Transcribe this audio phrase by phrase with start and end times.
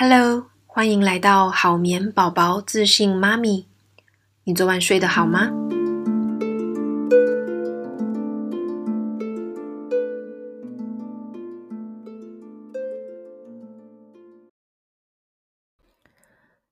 [0.00, 3.66] Hello，欢迎来到好眠宝宝自信妈咪。
[4.44, 5.50] 你昨晚睡得好吗？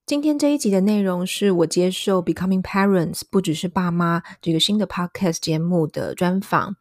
[0.07, 6.77] 今天这一集的内容是我接受《Becoming Parents》不只是爸妈这个新的 Podcast 节目的专访。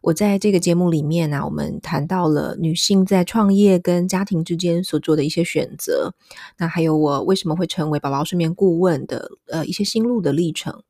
[0.00, 6.14] 我在这个节目里面呢、我们谈到了女性在创业跟家庭之间所做的一些选择，
[6.58, 10.84] 那还有我为什么会成为宝宝睡眠顾问的呃一些心路的历程。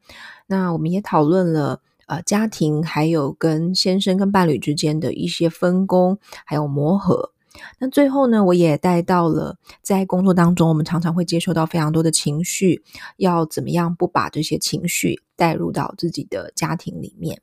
[0.47, 7.33] 那我们也讨论了呃家庭还有跟先生跟伴侣之间的一些分工还有磨合。
[7.79, 12.83] 那最后呢，我也带到了在工作当中，我们常常会接受到非常多的情绪，
[13.17, 17.41] 要怎么样不把这些情绪带入到自己的家庭里面。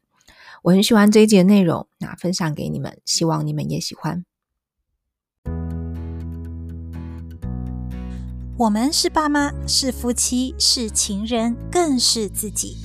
[0.64, 4.26] 我很喜欢这一节内容，那分享给你们，希望你们也喜欢。
[8.58, 12.78] 我们是爸妈，是夫妻，是情人，更是自己。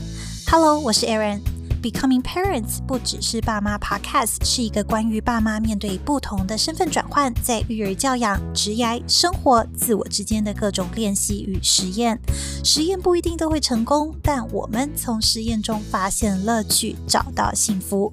[0.50, 1.59] Hello，我是 Aaron。
[1.80, 12.20] Becoming Parents 不只是爸妈 Podcast，是一个关于爸妈面对不同的身份转换，在育儿教养、职业、生活、自我之间的各种练习与实验。
[12.62, 18.12] 实验不一定都会成功，但我们从实验中发现乐趣，找到幸福。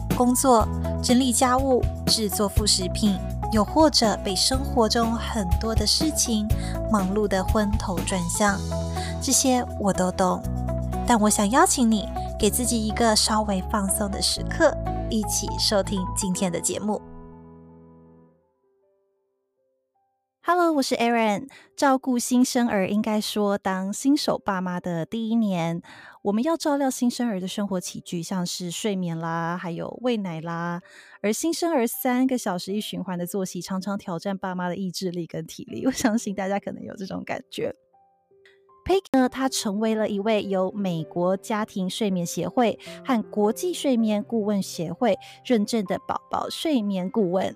[0.23, 0.67] 工作。
[1.01, 3.17] 整理家务、制作副食品，
[3.51, 6.47] 又或者被生活中很多的事情
[6.91, 8.59] 忙碌得昏头转向，
[9.19, 10.39] 这些我都懂。
[11.07, 14.71] 但我想邀请你，给自己一个稍微放松的时刻，
[15.09, 17.01] 一起收听今天的节目。
[20.81, 21.47] 我是 Erin。
[21.75, 25.79] 照顾新生儿，应该说当新手爸妈的第一年。
[26.23, 30.81] 我们要照料新生儿的生活起居，像是睡眠啦，还有喂奶啦。
[31.21, 35.85] 而新生儿三个小时一循环的作息，常常挑战爸妈的意志力跟体力。
[35.85, 37.75] 我相信大家可能有这种感觉。
[38.83, 47.55] Peg 呢，他成为了一位由美国家庭睡眠协会和国际睡眠顾问协会认证的宝宝睡眠顾问。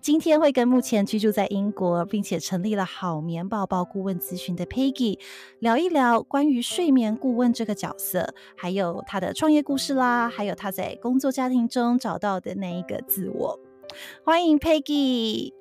[0.00, 5.18] 今天会跟目前居住在英国，并且成立了好眠宝宝顾问咨询的 Peggy
[5.58, 13.58] 聊一聊关于睡眠顾问这个角色，还有他的创业故事啦，还有他在工作家庭中找到的那一个自我。
[14.24, 15.55] 欢迎 Peggy。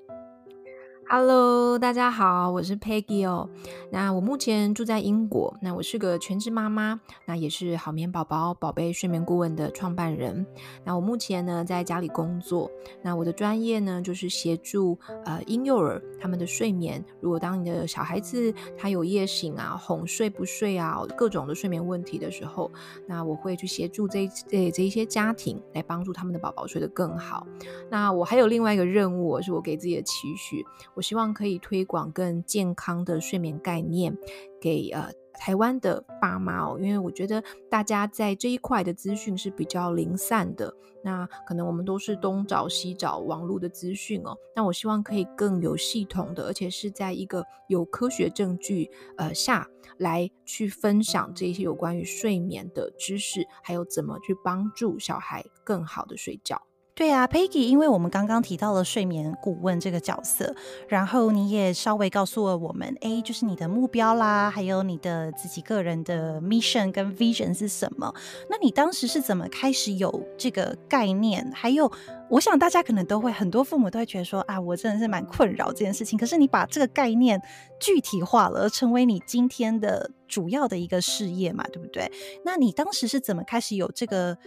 [1.08, 3.48] Hello，大家好，我是 Peggy 哦。
[3.92, 10.44] 那我目前住在英国，那我是个全职妈妈，那也是好眠宝宝宝贝睡眠顾问的创办人。
[10.84, 12.72] 那我目前呢在家里工作，
[13.04, 17.04] 那我的专业呢就是协助呃婴幼儿他们的睡眠。
[17.22, 22.72] 如果当你的小孩子他有夜醒啊、哄睡不睡啊、各种的睡眠问题的时候，
[23.08, 27.46] 那我会去协助这这这一些家庭来帮助他们的宝宝睡得更好。
[27.92, 30.66] 那我还有另外一个任务，是我给自己的期许。
[30.95, 34.17] 我希望可以推广更健康的睡眠概念
[34.59, 40.73] 给呃台湾的爸妈哦，因为我觉得大家在这一块的资讯是比较零散的，
[41.03, 49.67] 那可能我们都是东找西找网络的资讯哦，那我希望可以更有系统的，而且是在一个有科学证据呃下
[49.97, 56.62] 来去分享这些有关于睡眠的知识，还有怎么去帮助小孩更好的睡觉。
[56.95, 60.56] 对啊，Peggy，因为我们刚刚提到了睡眠顾问这个角色，
[60.88, 68.13] 然后你也稍微告诉了我们，哎，就是你的目标啦，还有你的自己个人的 mission 跟 vision 是什么？
[68.50, 71.51] 那你当时是怎么开始有这个概念？
[71.53, 71.91] 还有，
[72.29, 76.17] 我想大家可能都会，很多父母都会觉得说，啊，我真的是蛮困扰这件事情。
[76.17, 77.41] 可是你把这个概念
[77.77, 82.09] 具体化了，成为你今天的主要的一个事业嘛，对不对？
[82.45, 84.38] 那你当时是怎么开始有这个？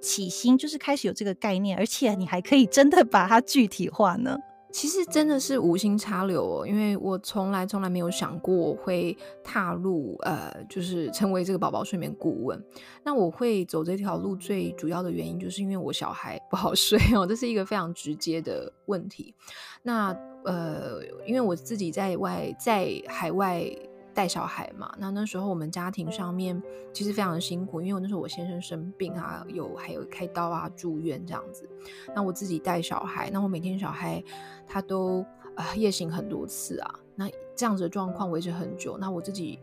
[0.00, 4.36] 起心就是开始有这个概念，而且你还可以真的把它具体化呢。
[4.72, 12.62] 其实真的是无心插柳哦，因为我从来从来没有想过会踏入呃，就是成为这个宝宝睡眠顾问。
[13.02, 19.34] 那我会走这条路最主要的原因，就是因为我小孩不好 睡哦，这是一个非常直接的问题。
[19.82, 20.14] 那
[20.44, 23.64] 呃，因为我自己在外在海外。
[24.16, 26.60] 带小孩嘛，那那时候我们家庭上面
[26.90, 31.68] 其实非常的辛苦，因为我那时候我先生生病啊，有还有开刀啊，住院这样子。
[32.14, 34.24] 那我自己带小孩，那我每天小孩
[34.66, 35.22] 他都
[35.54, 36.94] 啊、夜醒很多次啊。
[37.14, 39.58] 那这样子的状况维持很久，那我自己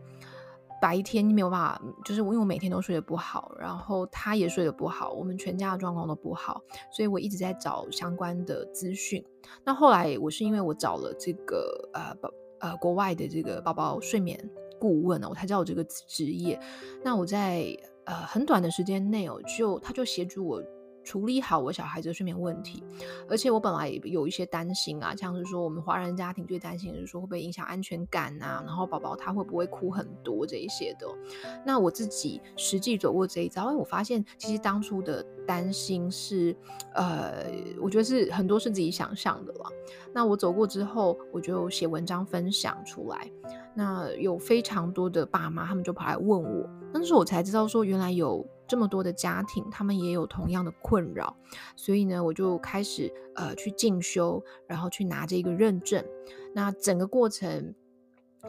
[0.80, 6.62] 白天没有办法，就是因为我每天都睡得不好，然后他也睡得不好，我们全家的状况都不好，
[6.92, 9.24] 所以我一直在找相关的资讯。
[9.64, 12.14] 那后来我是因为我找了这个呃
[12.64, 14.38] 呃国外的这个宝宝睡眠
[14.80, 16.58] 顾问，我才知道我这个职业。
[17.04, 17.66] 那我在
[18.04, 20.62] 呃很短的时间内哦，就他就协助我。
[21.04, 22.82] 处理好我小孩子的睡眠问题，
[23.28, 31.06] 而且我本来也有一些担心啊，像是说我们华人家庭最担心的是说会不会影响安全感啊，然后宝宝他会不会哭很多这一些的。
[31.64, 36.56] 那我自己实际走过这一遭，因为我发现其实当初的担心是，
[36.94, 37.44] 呃，
[37.80, 39.70] 我觉得是很多是自己想象的了。
[40.12, 43.30] 那我走过之后，我就写文章分享出来，
[43.74, 48.46] 那有非常多的爸妈他们就跑来问我，那时我才知道说原来有。
[48.74, 51.36] 这么多的家庭，他们也有同样的困扰，
[51.76, 56.04] 所以呢，我就开始呃去进修，然后去拿这个认证。
[56.52, 57.72] 那整个过程，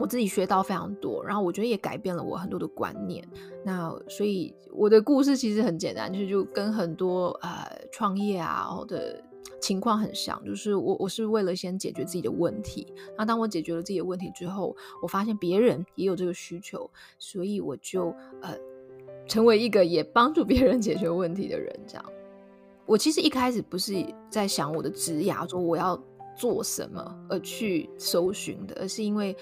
[0.00, 3.24] 我自己学到非常多，然后我觉得也改变了我很多的观念。
[3.64, 9.22] 那所以我的故事其实很简单，就是就跟很多呃创业啊的
[9.60, 12.92] 情况很像，就是我我是为了先解决自己的问题。
[13.16, 18.12] 那当我解决了自己的问题之后，我发现别人也有这个需求，所以我就
[18.42, 18.58] 呃。
[19.26, 22.04] 成为一个也帮助别人解决问题的人，这样。
[22.84, 23.94] 我其实一开始不是
[24.30, 26.00] 在想我的职涯，说我要
[26.36, 29.36] 做什么而去搜寻的，而是因为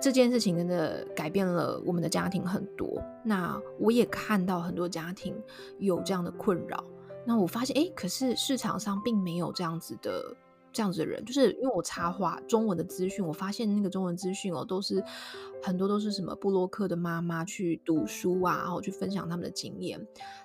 [0.00, 3.02] 这件事情真的改变了我们的家庭很多。
[3.24, 5.34] 那我也看到很多家庭
[5.78, 6.82] 有这样的困扰。
[7.26, 10.34] 那我发现，哎，可是市场上并没有这样子的。
[10.72, 15.02] 这样子的人，就是因为我插话中文的资讯，我发现那个中文资讯哦，都是
[15.62, 20.00] 很多都是什么布洛克的妈妈去读书啊，然后去分享他们的经验，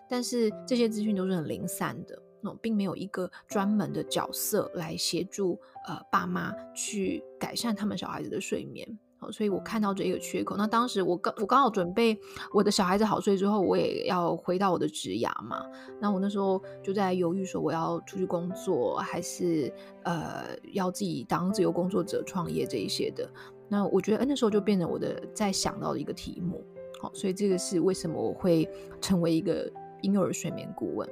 [0.09, 8.97] 但是这些资讯都是很零散的，那种并没有一个专门的角色来协助呃爸妈去改善他们小孩子的睡眠。
[9.31, 10.55] 所以我看到这一个缺口。
[10.57, 12.19] 那当时我刚我刚好准备
[12.53, 15.65] 我的小孩子好睡之后，我也要回到我的职涯嘛。
[15.99, 19.73] 那我那时候就在犹豫说，我要出去工作，还是
[20.03, 23.29] 呃要自己当自由工作者创业这一些的。
[23.69, 26.63] 那我觉得，那时候就变成我的在想到的一个题目。
[26.99, 28.69] 好，所以这个是为什么我会
[29.01, 29.71] 成为一个
[30.01, 31.09] 婴幼儿睡眠顾问。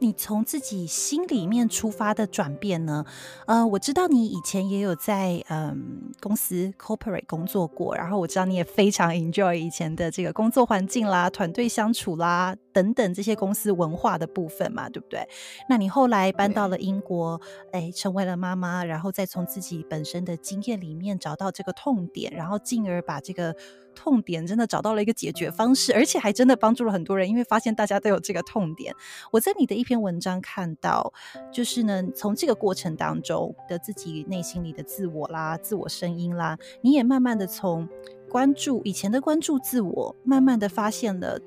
[0.00, 3.04] 你从自己心里面出发的转变呢？
[3.46, 15.28] 呃，我知道你以前也有在嗯公司 corporate 工作过，然后我知道你也非常 enjoy 以前的这个工作环境啦、团队相处啦等等这些公司文化的部分嘛，对不对？
[15.68, 17.40] 那你后来搬到了英国，
[17.72, 23.54] 哎，成为了妈妈，然后再从自己本身的经验里面找到这个痛点，然后进而把这个。
[23.98, 28.94] 痛点真的找到了一个解决方式，而且还真的帮助了很多人，因为发现大家都有这个痛点。
[29.32, 31.12] 我在你的一篇文章看到，
[31.52, 37.88] 就是呢，从这个过程当中的自己内心里的自我啦、自我声音啦，你也慢慢的从
[38.30, 41.40] 关注以前的关注自我，慢慢的发现了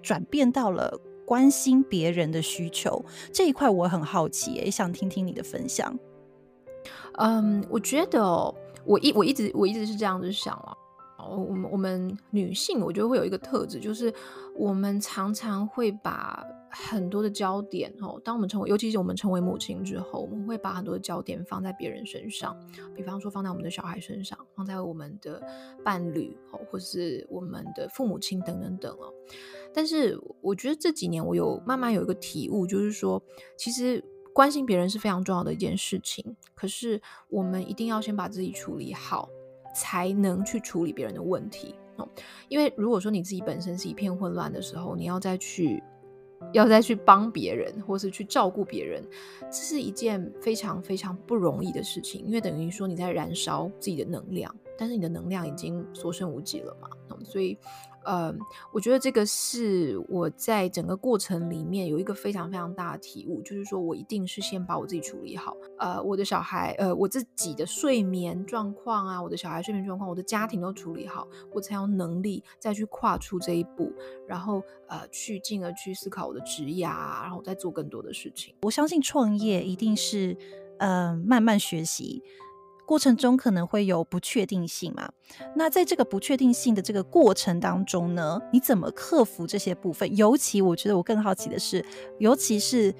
[0.00, 5.98] 转变到了关心别人的需求这一块，我很好奇，也想听听你的分享。
[7.18, 8.54] 嗯，我觉得哦，
[8.84, 10.72] 我一我一直我一直是这样子想啊。
[11.28, 14.12] 我我们我们女性，我觉得会有一个特质，就是
[14.54, 22.56] 我们常常会把很多的焦点哦，当我们成为，尤其是我们成为母亲之后，我们会把很多的焦点放在别人身上，
[22.94, 25.42] 比方说放在我们的小孩身上，放在我们的
[25.84, 29.12] 伴侣哦，或是我们的父母亲等等等哦。
[29.72, 33.22] 但是我觉得这几年我有慢慢有一个体悟，就是说，
[33.56, 39.28] 其实关心别人是非常重要的一件事情，可是我们一定要先把自己处理好。
[39.76, 42.08] 才能去处理别人的问题哦，
[42.48, 45.82] 因为如果说你自己本身是一片混乱的时候，你要再去，
[46.54, 49.04] 要再去帮别人，或是去照顾别人，
[49.42, 56.88] 这是一件非常非常不容易的事情，因为等于说你在燃烧自己的能量，但是你的能量已经所剩无几了嘛，
[57.24, 57.58] 所以。
[58.06, 58.32] 呃，
[58.72, 73.92] 我觉得这个是我在整个过程里面有一个非常非常大的体悟，就是说我一定是先把我自己处理好，呃，我的小孩，呃，我自己的睡眠状况啊，我的小孩睡眠状况，我的家庭都处理好，我才有能力再去跨出这一步，
[74.28, 78.54] 然后呃，去进而去思考我的职业啊，然后再做更多的事情。
[78.62, 80.36] 我相信创业一定是
[80.78, 82.22] 呃慢慢学习。
[82.86, 85.10] 过程中可能会有不确定性嘛？
[85.56, 90.16] 那在这个不确定性的这个过程当中呢，你怎么克服这些部分？
[90.16, 91.84] 尤其我觉得我更好奇的是，
[92.20, 92.94] 尤其是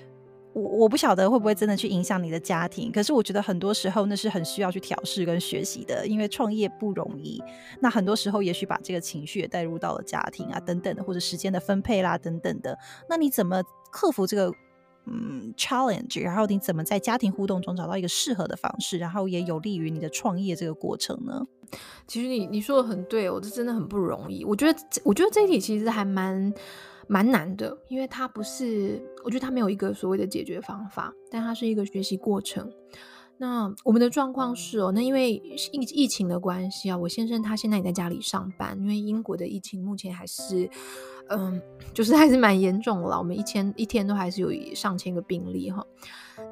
[0.52, 2.90] 我我不晓得会不会真的去影响你的家庭。
[2.90, 7.40] 可是我觉得很多时候那是很需要去调试跟学习的，因为创业不容易。
[7.80, 12.76] 那很多时候也许把这个情绪也带入到了家庭啊等等的，或者时间的分配啦等等的。
[13.08, 13.62] 那你怎么
[13.92, 14.52] 克服这个？
[15.06, 21.46] 嗯，challenge，然后你怎么在家庭互动中找到一个适合的方式，然后也有利于你的创业这个过程呢？
[22.06, 24.44] 其实你你说的很对我，这真的很不容易。
[24.44, 26.52] 我觉得我觉得这一题其实还蛮
[27.08, 32.70] 蛮难的，因为它不是，我觉得它没有一个所谓的解决方法，但它是一个学习过程。
[33.38, 35.34] 那我们的状况是哦，那因为
[35.72, 40.68] 疫疫情的关系啊，我先生他现在也在家里上班，因为英国的疫情目前还是，
[41.28, 41.60] 嗯，
[41.92, 43.18] 就是还是蛮严重的啦。
[43.18, 45.86] 我们一千一天都还是有上千个病例哈。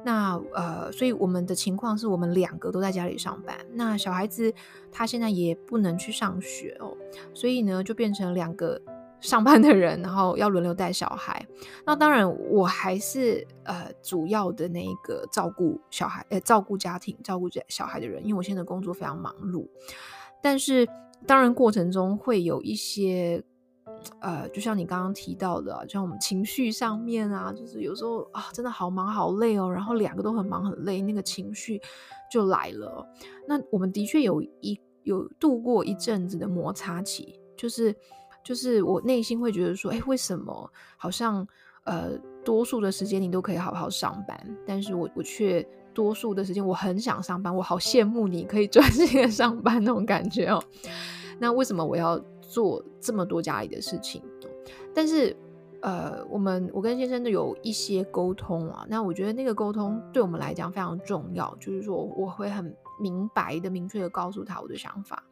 [0.03, 3.57] 那呃，所以我们的情况是我们两个都在家里上班。
[3.73, 4.53] 那小孩子
[4.91, 6.95] 他现在也不能去上学哦，
[7.33, 8.79] 所以呢，就变成两个。
[9.25, 11.43] 上班的人，然后要轮流带小孩。
[11.85, 19.67] 那当然，我还是呃主要的那个照顾小孩、呃照顾家庭、照顾小孩的人，因为我现在工作非常忙碌。
[20.41, 20.87] 但是，
[21.25, 23.43] 当然过程中会有一些
[24.19, 31.81] 呃，就像你刚刚提到的，像我们情绪上面啊，就是有时候啊，真的好忙好累哦，然后两个都很忙很累，那个情绪
[32.31, 33.05] 就来了。
[33.47, 37.95] 那我们的确有一有度过一阵子的摩擦期，就是。
[38.45, 41.45] 就是我内心会觉得说，哎，为什么好像
[41.83, 42.11] 呃
[42.43, 50.63] 多数的时间你都可以好好上班，但是我我却多数的时间我很想上班，我好羡慕你可以专心的上班那种感觉哦。
[51.39, 54.21] 那为什么我要做这么多家里的事情？
[54.93, 55.35] 但是
[55.81, 65.23] 呃，我们我跟先生都有一些沟通啊，那我觉得那个沟通对我们来讲非常重要，就是说我会很明白的、明确的告诉他我的想法。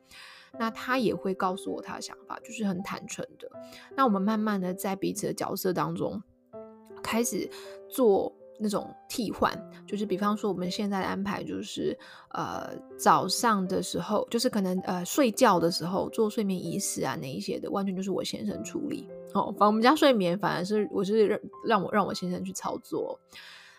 [0.59, 3.49] 那他也会告诉我他的想法，就是很坦诚的。
[3.95, 6.21] 那我们慢慢的在彼此的角色当中
[7.01, 7.49] 开始
[7.89, 9.51] 做那种替换，
[9.87, 11.97] 就是比方说我们现在的安排就是，
[12.29, 19.09] 呃，早上的时候就是可能呃睡觉的时候做睡眠仪式啊那一些的，完全就是我先生处理。
[19.33, 23.19] 哦，反正我们家睡眠反而是我是让让我让我先生去操作。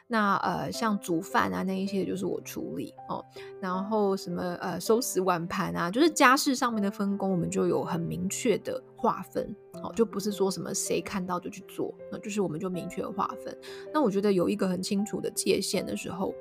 [0.07, 3.25] 那呃，像煮饭啊，那一些就是我处理哦。
[3.61, 13.57] 然后什么呃，收拾碗盘啊，就是家事上面的分工，我们就有很明确的划分哦，就不是说什么谁看到就去做，那就是我们就明确划分。
[13.93, 16.35] 那我觉得有一个很清楚的界限的时候，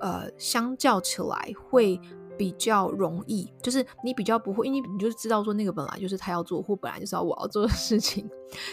[0.00, 2.00] 呃，相较起来会。
[2.36, 8.28] 比较容易，就是你比较不会，因为你就知道说那个本来就是他要做，或本来就是要我要做的事情，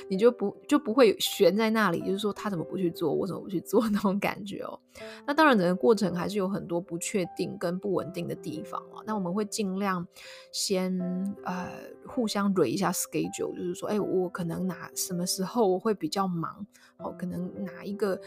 [0.09, 4.79] 你就不就不会悬在那里，就是说他怎么不去做，我怎么不去做那种感觉哦。
[5.25, 9.01] 那当然，整个过程还是有很多不确定跟不稳定的地方啊。
[9.05, 10.05] 那我们会尽量
[10.51, 10.99] 先
[11.43, 11.69] 呃
[12.07, 16.65] 互相捋一下 schedule，就是说，哎，我可能哪什么时候我会比较忙，
[16.97, 18.19] 哦，可能哪一个。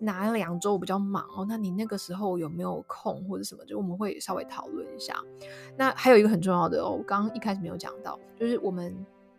[0.00, 1.44] 哪两周我比较忙哦？
[1.46, 3.64] 那你那个时候有没有空或者什么？
[3.66, 5.14] 就我们会稍微讨论一下。
[5.76, 8.96] 那还有一个很重要的哦，我刚刚一开始没有讲到，就是我们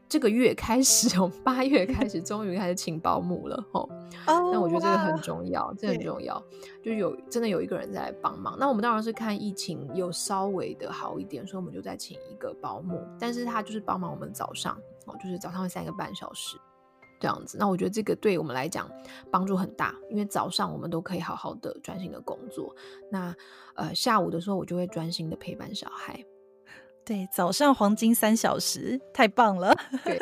[0.08, 3.89] 这个月开始，我们八月开始终于开始请保姆了哦。
[4.27, 6.41] Oh, 那我觉得这个很重要，这很重要，
[6.84, 8.56] 就有真的有一个人在帮忙。
[8.60, 16.58] 那我们当然是看疫情有稍微的好一点，所以我们就再请一个保姆，但是他就是帮忙我们早上哦，就是早上会三个半小时。
[17.22, 18.90] 这样子，那我觉得这个对我们来讲
[19.30, 22.75] 帮助很大，因为早上我们都可以好好的专心的工作。
[23.12, 23.34] 那
[23.75, 26.25] 呃下午的时候，我就会专心的陪伴小孩。
[27.06, 29.74] 对，早上黄金三小时，太棒了。
[30.04, 30.18] 对，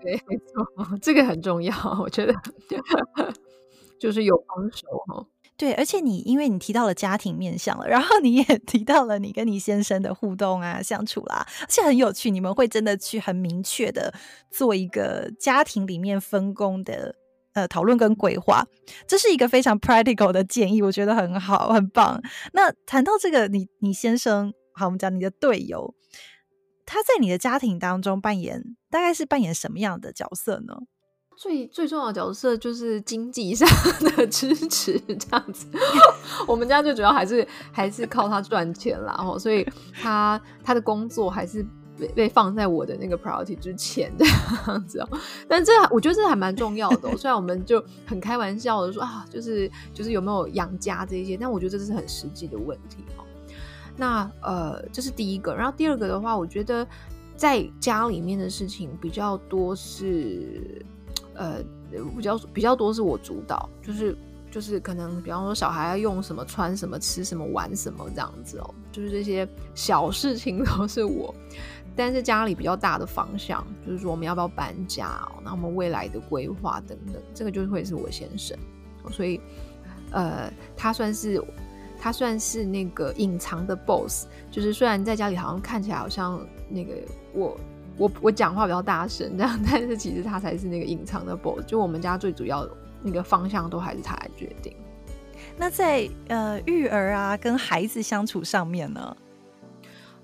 [0.00, 2.32] 对，没错，这个很重要，我觉得
[3.98, 5.26] 就是有帮手哈。
[5.62, 12.32] 对，而且你因为你提到了家庭面向了，然后你也 提到了你跟你先生的互动啊、相处啦，而且很有趣。
[12.32, 14.12] 你们会真的去很明确的
[14.50, 17.14] 做一个家庭里面分工的
[17.52, 18.66] 呃讨论跟规划，
[19.06, 22.20] 这是一个非常 practical 的建议，我觉得很好，很棒。
[22.52, 25.94] 那谈到这个，你你先生，好，我们讲你的队友，
[26.84, 30.78] 他在你的家庭当中扮演大概是扮演什么样的角色呢？
[31.42, 33.68] 最最重要的角色就是经济上
[34.16, 35.66] 的支持，这样子。
[36.46, 41.66] 我们家最主要还是还是靠他赚钱啦，所以他他的工作还是
[41.98, 45.08] 被被放在我的那个 priority 之前这样子哦。
[45.48, 47.16] 但这我觉得这还蛮重要的哦。
[47.16, 53.24] 虽然我们就很开玩笑的说啊，就是就是有没有养家这些，但我觉得这是很实际的问题哦。
[53.96, 55.52] 那呃，这是第一个。
[55.52, 56.86] 然后第二个的话，我觉得
[57.34, 60.86] 在家里面的事情比较多是。
[61.34, 61.62] 呃，
[62.16, 64.16] 比较比较多是我主导，就是
[64.50, 71.34] 就是可能，比方说小孩要用什么、穿什么、吃什么、玩什么这样子哦，就是这些小事情都是我。
[71.94, 78.56] 但是家里比较大的方向，就是说我们要不要搬家哦，那我们未来的规划等等，这个就会是我先生。
[79.10, 79.40] 所以，
[80.10, 81.42] 呃，他算是
[81.98, 86.94] 他算是那个隐藏的 boss，就是虽然在家里好像看起来好像那个
[87.34, 87.58] 我。
[87.96, 94.74] 我我讲话比较大声，这样， 但是其实他才是那个隐藏的 boss，就我们家最主要的那个方向都还是他来决定。
[95.56, 99.16] 那在呃育儿啊跟孩子相处上面呢？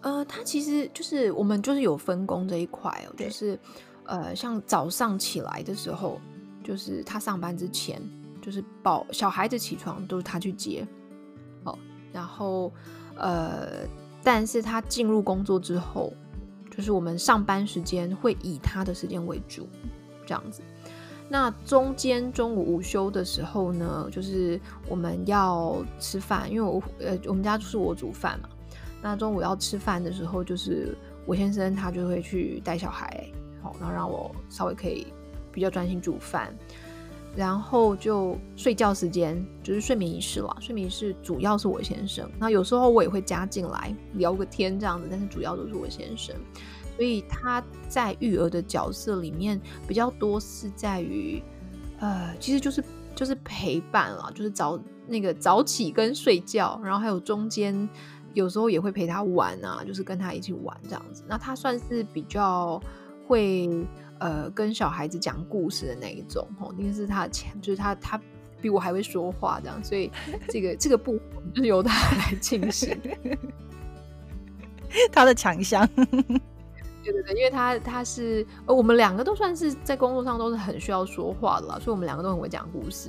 [0.01, 3.59] 呃，他其实就是我们就是有分工这一块哦，就是
[4.05, 6.21] 呃，像早上起来的时候，
[6.63, 8.01] 就是他上班之前，
[8.41, 10.87] 就是宝小孩子起床都是他去接，
[11.65, 11.77] 哦，
[12.13, 12.73] 然后
[13.17, 13.87] 呃，
[14.23, 16.13] 但是他进入工作之后，
[16.78, 19.68] 就是我们上班时间会以他的时间为主，
[20.25, 20.62] 这样子。
[21.28, 28.49] 那中间中午午休的时候呢，就是我们要吃饭，因为我呃我们家就是我煮饭嘛。
[29.02, 33.28] 那中午要吃饭的时候，就是我先生他就会去带小孩，
[33.61, 35.08] 好，然后让我稍微可以
[35.50, 36.56] 比较专心煮饭。
[37.38, 42.28] 然后就睡觉时间就是睡眠仪式了，睡眠仪式主要是我先生。
[42.37, 46.35] 那有时候我也会加进来聊个天这样子，但是主要都是我先生。
[46.97, 51.40] 所以他在育儿的角色里面比较多是在于，
[52.00, 52.83] 呃，其实就是
[53.14, 54.76] 就是陪伴啦，就是早
[55.07, 57.88] 那个早起跟睡觉，然后还有中间
[58.35, 61.23] 有时候也会陪他玩啊，就是跟他一起玩这样子。
[61.28, 62.83] 那他算是比较
[63.28, 63.87] 会
[64.19, 68.21] 呃跟小孩子讲故事的那一种哦，因为是他的强，就是他他
[68.61, 70.11] 比我还会说话这样，所以
[70.49, 72.97] 这个这个部分就是由他来进行，
[75.13, 75.89] 他的强项。
[77.05, 83.09] 对对对，因为他他是呃，我们两个都算是在工作上都是很需要说话的啦，所以我们两个都很会讲故事。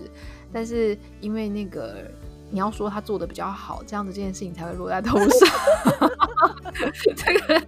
[0.54, 2.10] 但是因为那个
[2.52, 5.30] 你要说他做的比较好，这样子这件事情才会落在头上。
[7.16, 7.62] 这个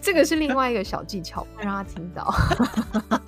[0.00, 2.34] 这个是另外一个小技巧，会让他听到。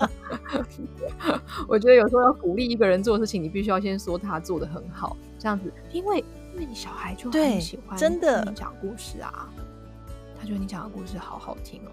[1.68, 9.48] 我觉得有时候要鼓励一个人做事情，你必须要先说他做的很好，这样子，因为因为你小孩就很喜欢真的讲故事啊，
[10.38, 11.90] 他觉得你讲的故事好好听哦。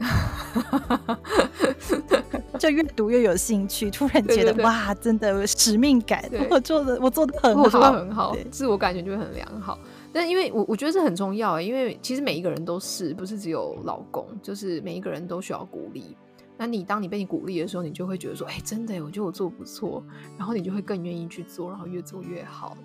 [2.58, 6.22] 就越读越有兴趣，突然觉得哇，真的有使命感。
[6.50, 9.78] 我做的我做的很好，我做的很好，自我感觉就会很良好。
[10.12, 16.16] 但因为我我觉得这很重要，因为其实每一个人都是，不是只有老公，就是每一个人都需要鼓励。
[16.58, 20.02] 那你当你被你鼓励的时候，你就会觉得说，哎、欸，真的，我觉得我做不错，
[20.36, 22.76] 然后你就会更愿意去做，然后越做越好。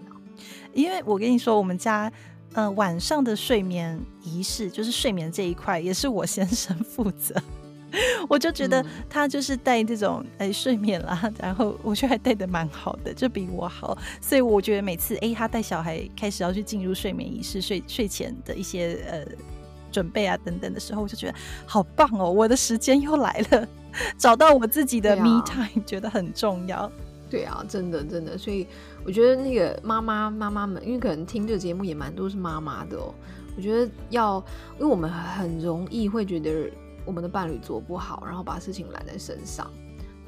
[0.73, 2.11] 因为我跟你说，我们家。
[2.55, 7.35] 呃，晚上的睡眠仪式就是睡眠这一块，也是我先生负责。
[8.27, 13.97] 我就觉得他就是带这种哎、欸、睡眠啦， 然后我觉得还带的蛮好的，就比我好。
[14.21, 19.25] 所以我觉得每次哎、欸、他带小孩开始要去进入睡眠仪式，睡睡前的一些呃
[19.91, 23.67] 准备啊等等的时候，我就觉得好棒哦，我的时间又来了，
[24.17, 26.89] 找到我自己的 me time，啊、觉得很重要。
[27.29, 28.65] 对啊，真的真的，所以。
[29.05, 33.13] 我觉得那个妈妈妈妈们，因为可能听这个节目也蛮多是妈妈的哦。
[33.55, 34.43] 我觉得要，
[34.77, 36.69] 因为我们很容易会觉得
[37.05, 39.71] 我们的伴侣做不好，然后把事情揽在身上。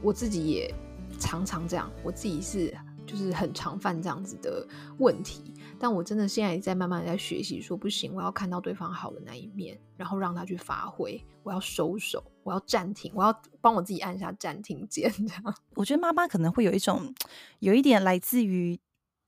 [0.02, 0.74] 我自己也
[1.20, 2.72] 常常这样，我自己是
[3.06, 4.66] 就是很常犯这样子的
[5.00, 5.56] 问题。
[5.80, 11.24] 但我真的现在也在慢慢在学习，说不行，我要看到对方好的那一面，然后让他去发挥。
[11.44, 15.12] 我要收手，我要暂停，我要帮我自己按下暂停键。
[15.12, 17.14] 这样，我觉得妈妈可能会有一种，
[17.60, 18.80] 有一点来自于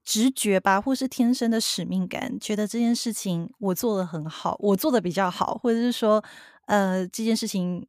[0.04, 6.24] 直觉吧，或是天生的使命感，觉得这件事情我做得很好，我做得比较好，或者是说，
[6.66, 7.88] 呃，这件事情。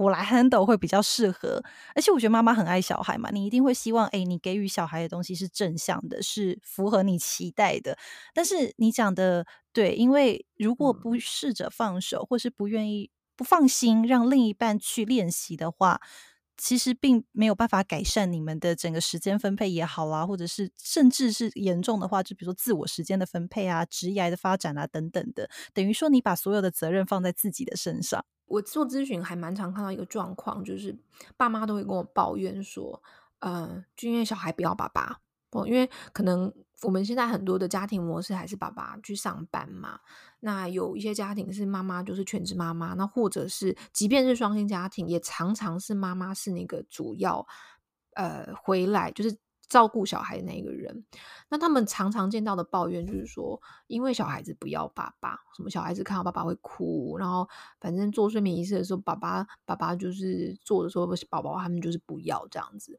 [0.00, 1.62] 我来 handle 会比较适合，
[1.94, 7.98] 而且我觉得妈妈很爱小孩嘛，你一定会希望，哎，你给予小孩的东西是正向的，是符合你期待的。
[8.32, 16.00] 但是你讲的对，因为如果不试着放手，或是不愿意、不放心让另一半去练习的话，
[16.62, 28.22] 其实并没有办法改善你们的整个时间分配也好啊，或者是甚至是严重的话，就比如说自我时间的分配啊、职业的发展啊等等的，等于说你把所有的责任放在自己的身上。
[28.44, 30.94] 我做咨询还蛮常看到一个状况，就是
[31.38, 33.02] 爸妈都会跟我抱怨说，
[33.38, 35.20] 呃，就因为小孩不要爸爸，
[35.52, 40.00] 哦，因为可能我们现在很多的家庭模式还是爸爸去上班嘛，
[40.40, 47.46] 那有一些家庭是妈妈就是全职妈妈，那或者是即便是双薪家庭，也常常是妈妈是那个主要，
[48.14, 49.38] 呃，回来就是。
[49.70, 51.04] 照顾小孩的那个人，
[51.48, 57.48] 那他们常常见到的抱怨就是说，因为小孩子不要爸爸，什么小孩子看到爸爸会哭，然后
[57.80, 62.98] 反正做睡眠仪式的时候，爸爸爸爸就是做的时候，宝宝他们就是不要这样子。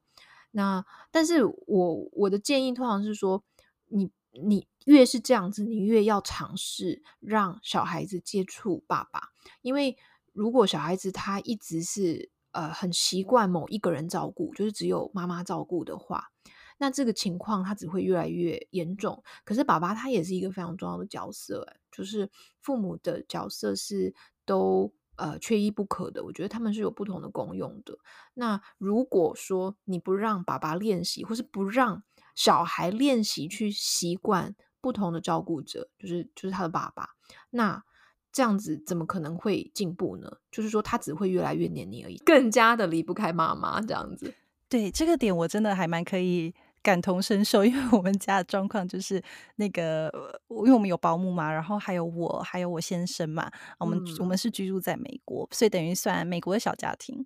[0.51, 3.43] 那但是我我的建议通常是说，
[3.91, 9.29] 你你越是这样子，你越要尝试让小孩子接触爸爸，
[9.61, 9.97] 因为
[10.33, 16.31] 如果小孩子他一直是呃很习惯某一个人照顾，就是只有妈妈照顾的话。
[16.77, 19.21] 那这个情况他只会越来越严重。
[19.45, 22.27] 可是爸爸他也是一个非常重要的角色，就是
[22.59, 26.23] 父母的角色是都呃缺一不可的。
[26.23, 27.95] 我觉得他们是有不同的功用的。
[28.33, 32.01] 那如果说你不让爸爸练习，或是不让
[32.35, 37.09] 小孩练习去习惯不同的照顾者，就是就是他的爸爸，
[37.51, 37.83] 那
[38.31, 40.37] 这样子怎么可能会进步呢？
[40.49, 44.33] 就是说，他只会越来越黏你而已，更加的离不开妈妈这样子。
[44.69, 49.21] 对，这个点，我真的还蛮可以感同身受， 因为我们家的状况就是
[49.57, 50.09] 那个，
[50.47, 57.25] 因为我们有保姆嘛，然后还有我，还有我先生嘛，我们、嗯、我们是居住在美国，所以等于算美国的小家庭。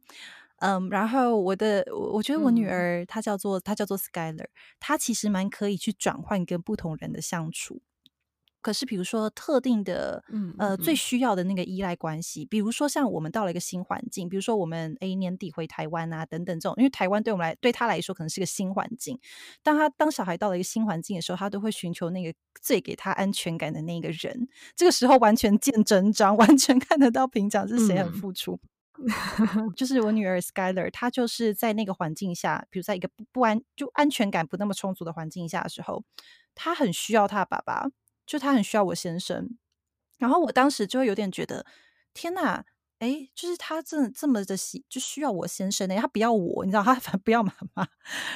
[0.57, 4.47] 嗯，然后我的，我觉得我女儿、嗯、她叫做她叫做 Skyler，
[4.79, 7.81] 她其实蛮可以去转换跟不同人的相处。
[8.61, 19.19] 可是，比如说特定的，嗯，呃，最需要的那个依赖关系，比如说像我们到了一个新环境，比如说我们诶年底回台湾啊，等等这种，因为台湾对我们来，对他来说可能是个新环境。
[19.61, 24.47] 当他当小孩到了一个新环境的时候，他都会寻求那个最给他安全感的那个人。
[24.75, 28.53] 这个时候完全见真章， 完全看得到平常是谁很付出。
[28.63, 28.69] 嗯、
[29.75, 36.03] 就是我女儿 Skyler，她就是在那个环境下，比如在一个不不安就安全感不那么充足的环境下的时候，
[36.55, 37.87] 她很需要她爸爸。
[38.25, 39.57] 就她很需要我先生，
[40.17, 41.63] 然后我当时就会有点觉得，
[42.13, 42.63] 天呐，
[42.99, 45.95] 哎，就是他这这么的喜，就需要我先生呢？
[45.97, 47.87] 他不要我，你知道，他反不要妈妈。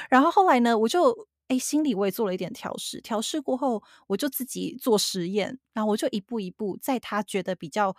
[0.08, 7.96] 然后后来呢，我就哎，心里我也做了一点调试，调试过后，我就自己做实验，然后我就一步一步，在他觉得比较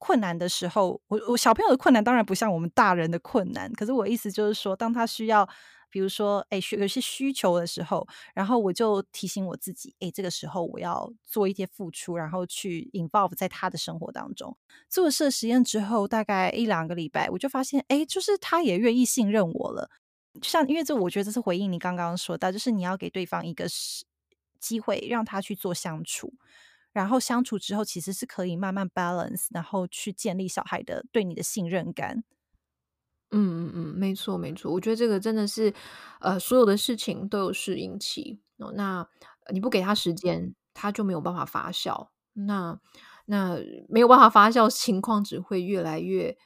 [0.00, 5.48] 困难的时候，我我小朋友的困难当然不像我们大人的困难，可是我意思就是说，当他需要。
[5.92, 14.56] 比如说，哎，有些需求的时候，然后我就提醒我自己，哎，这个时候我要做一些付出，然后去 involve 在他的生活当中。
[14.88, 19.90] 做了这实验之后，大概一两个礼拜，我就发现，哎，就是他也愿意信任我了。
[20.42, 23.66] 像，因为这，我觉得这是回应你刚刚说到，就是你要给对方一个
[24.60, 26.32] 机会，让他去做相处，
[26.92, 32.24] 然后相处之后，其实是可以慢慢 balance，然后去建立小孩的对你的信任感。
[33.32, 35.72] 嗯嗯嗯，没错没错，我觉得这个真的是，
[36.20, 38.72] 呃，所有的事情都有适应期哦。
[38.74, 39.06] 那
[39.52, 42.08] 你不给他时间，他就没有办法发酵。
[42.32, 42.78] 那
[43.26, 43.56] 那
[43.88, 46.36] 没有办法发酵，情况只会越来越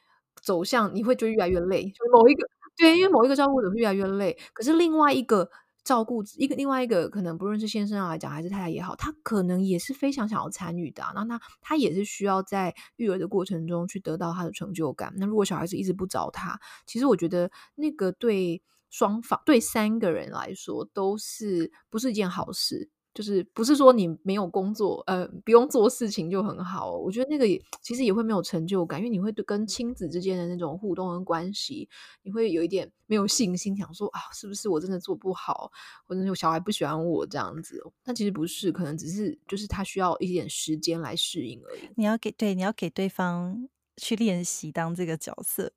[0.42, 1.84] 走向，你会觉得越来越累。
[1.90, 5.50] 就某一个对，因为某一个照顾者会越来越累，可是另外一个。
[5.84, 11.04] 照顾一个另外一个可能不论是先生来讲还是太太也好，他可能也是非常想要参与的。
[11.14, 15.12] 那他他也是需要在育儿的过程中去得到他的成就感。
[15.16, 22.88] 那如果小孩子一直不找他，其实我觉得那个对双方对三个人来说都是不是一件好事。
[23.14, 26.90] 就是不是说你没有工作，呃，不用做事情就很好。
[26.90, 31.88] 我觉得那个也其实也会没有成就感，因为你会对跟亲子之间的那种互动跟关系，
[32.22, 35.70] 你会有一点没有信心，想说啊，是不是我真的做不好，
[36.06, 37.80] 或者有小孩不喜欢我这样子？
[38.02, 41.88] 但其实不是，可能只是就是他需要一点时间来适应而已。
[41.96, 45.72] 你要给对，你要给对方去练习当这个角色。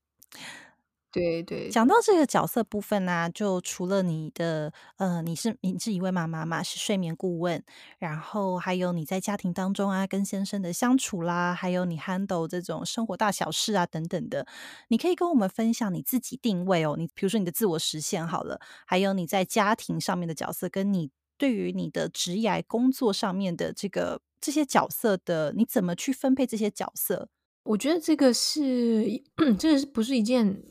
[1.17, 7.63] 对对，讲到这个角色部分呢、啊，就除了你的呃，你是你是一位妈妈嘛，是睡眠顾问，
[7.97, 14.45] 然后还有你在家庭当中啊，跟先生的相处啦，还有你 handle 这种生活大小事啊等等的，
[14.89, 27.29] 你可以跟我们分享你自己定位哦，你比如说你的自我实现好了，还有你在家庭上面的角色，跟你对于你的职业工作上面的这个这些角色的，你怎么去分配这些角色？
[27.63, 29.21] 我觉得这个是
[29.59, 30.63] 这个是不是一件？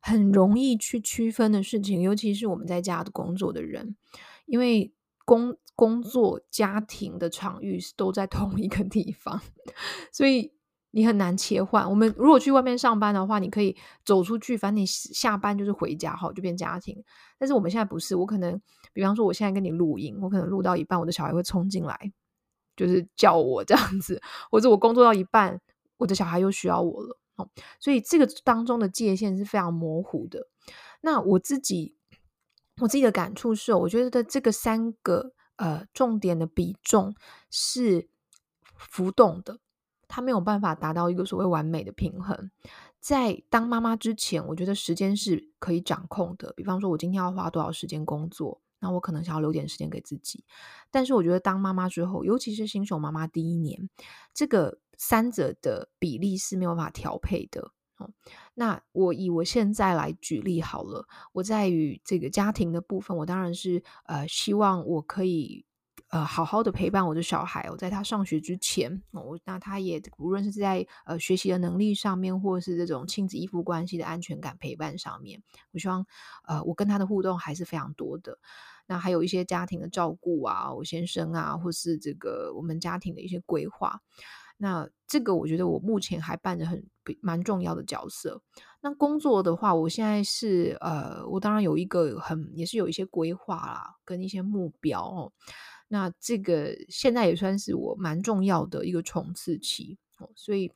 [0.00, 3.96] 很容易去区分的事情，尤其是我们在家的工作的人，
[4.46, 4.92] 因为
[5.24, 9.40] 工工作家庭的场域都在同一个地方，
[10.12, 10.52] 所以
[10.90, 11.88] 你很难切换。
[11.88, 17.04] 我们如果去外面上班的话，你可以走出去，反正你下班就是回家，好，就变家庭。
[17.38, 18.60] 但是我们现在不是，我可能，
[18.92, 22.10] 比方说我现在跟你录音，我可能录到一半，我的小孩会冲进来，
[22.74, 25.60] 就是叫我这样子，或者我工作到一半，
[25.98, 27.18] 我的小孩又需要我了。
[27.78, 30.48] 所以这个当中的界限是非常模糊的。
[31.00, 31.94] 那我自己
[32.80, 37.14] 我自己的感触是，我觉得这个三个呃重点的比重
[37.50, 38.08] 是
[38.74, 39.58] 浮动的，
[40.06, 42.50] 它没有办法达到一个所谓完美的平衡。
[43.00, 46.52] 在当妈妈之前，我觉得时间是可以掌控的。
[46.56, 50.44] 比方说，我今天要花多少时间工作，那我可能想要留点时间给自己。
[50.90, 53.88] 但是我觉得当妈妈之后，尤其是新手妈妈第一年，
[54.34, 54.78] 这个。
[54.98, 57.72] 三者的比例是没有办法调配的。
[57.96, 58.10] 哦，
[58.54, 61.08] 那我以我现在来举例好了。
[61.32, 65.66] 我在于这个家庭的部分，我当然是呃希望我可以
[66.10, 67.68] 呃好好的陪伴我的小孩。
[67.72, 76.06] 我在他上学之前，我那他也无论是在呃学习的能力上面，或是这种亲子依附关系的安全感陪伴上面，我希望
[76.46, 78.38] 呃我跟他的互动还是非常多的。
[78.86, 84.00] 那还有一些家庭的照顾啊，我先生啊，或是这个我们家庭的一些规划。
[84.60, 86.84] 那这个我觉得我目前还扮着很
[87.22, 88.42] 蛮重要的角色。
[88.80, 95.32] 那工作的话，我现在是呃，我当然有一个很也是有一些规划啦，跟一些目标哦。
[95.88, 99.96] 那这个现在也算是我蛮重要的一个冲刺期。
[100.18, 100.70] 哦，所以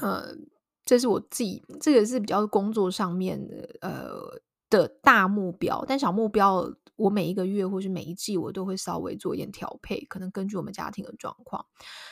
[0.00, 0.36] 呃，
[0.84, 6.72] 这是我自己这个是比较工作上面的呃的大目标，但小目标。
[7.00, 11.64] 我每一个月或是每一季，我都会稍微做一点调配，可能根据我们家庭的状况。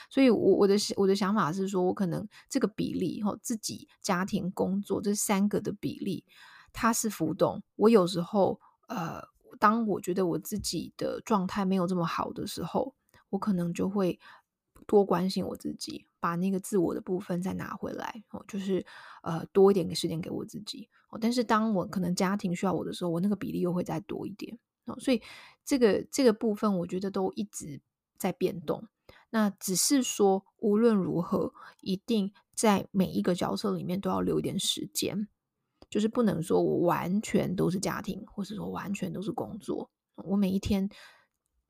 [0.09, 6.24] 所以我，我的我的想法是说，我可能这个比例，哈，自己、家庭、工作这三个的比例，
[6.72, 7.62] 它是浮动。
[7.77, 9.22] 我有时候，呃，
[9.59, 12.94] 当我觉得我自己的状态没有这么好的时候，
[13.29, 14.18] 我可能就会
[14.87, 18.87] 多关心我自己，把那个自我的部分再拿回来，哦，就是
[19.22, 20.88] 呃，多一点的时间给我自己。
[21.11, 24.59] 哦，但是当我可能家庭需要我的时候，我那个比例又会再多一点。
[24.98, 25.22] 所以
[25.64, 27.81] 这个这个部分，我觉得都一直
[28.16, 28.87] 在变动。
[29.31, 35.29] 那只是说，无论如何，一定在每一个角色里面都要留一点时间，
[35.90, 39.90] 就是不能说我完全都是家庭，或是说完全都是工作。
[40.14, 40.88] 我每一天，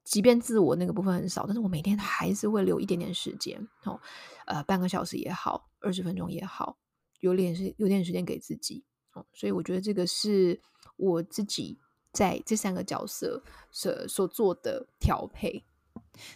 [0.05, 3.69] 即便自我那个部分很少，但是我每天还是会留一点点时间。
[3.85, 4.01] 哦，
[4.47, 6.79] 呃，半个小时也好，二十分钟也好，
[7.19, 8.85] 有点是有点时间给自己。
[9.15, 10.61] 哦，所以我觉得这个是
[10.97, 11.81] 我自己。
[12.19, 15.63] 在这三个角色所所做的调配，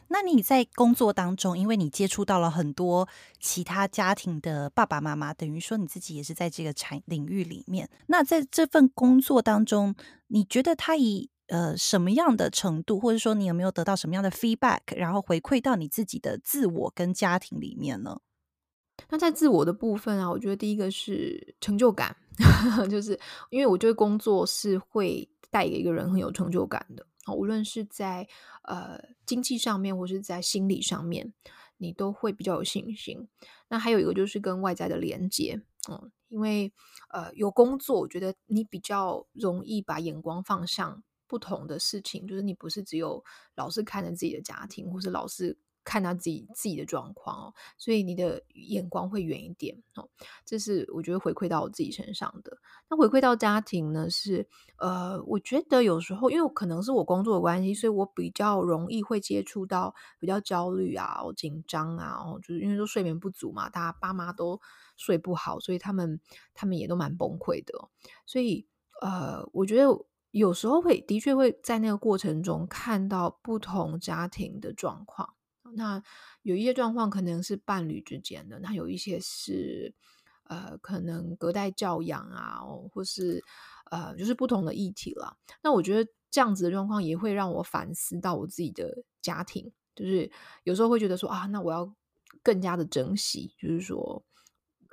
[0.07, 3.09] 那你在工作当中，因为你接触到了很多
[3.41, 7.91] 其他家庭的爸爸妈妈，等于说你自己也是在这个产领域里面。
[8.07, 9.93] 那在这份工作当中，
[10.29, 18.21] 你觉得他以呃什么样的程度，或者说你有没有得到什么样的 feedback，然后回馈到你自己的自我跟家庭里面呢？
[19.13, 22.17] 那在自我的部分啊，我觉得第一个是成就感，
[22.91, 23.17] 就是
[23.51, 25.29] 因为我觉得工作是会。
[25.53, 28.27] 带给一个人很有成就感的，无论是在
[28.63, 31.35] 呃经济上面，或是在心理上面，
[31.77, 33.29] 你都会比较有信心。
[33.69, 36.73] 那还有一个就是跟外在的连接，嗯，因为
[37.11, 43.23] 呃有工作，我觉得你比较容易把眼光放向不同的事情，就是你不是只有
[43.55, 45.59] 老是看着自己的家庭，或是老是。
[45.85, 50.09] 看到自己自己的状况哦，所以你的眼光会远一点哦。
[50.45, 52.57] 这是我觉得回馈到我自己身上的。
[52.89, 54.09] 那回馈到家庭呢？
[54.11, 64.61] 是呃，我觉得有时候因为可能是我工作的关系，所以我比较容易会接触到比较焦虑啊、紧张啊，哦，就是因为说睡眠不足嘛，大家爸妈都
[64.97, 66.21] 睡不好，所以他们
[66.55, 67.89] 他们也都蛮崩溃的。
[68.27, 68.67] 所以
[69.01, 69.87] 呃，我觉得
[70.31, 75.35] 有时候会的确会在那个过程中看到不同家庭的状况。
[75.75, 76.03] 那
[76.43, 79.95] 有一些状况可能是伴侣之间的，那有一些是
[80.45, 82.61] 呃，可能隔代教养啊，
[82.93, 83.43] 或是
[83.91, 85.37] 呃，就是不同的议题了。
[85.63, 90.31] 那我觉得这样子的状况也会让我反思到我自己的家庭，就是
[90.65, 91.95] 有时候会觉得说啊，那我要
[92.43, 94.25] 更加的珍惜，就是说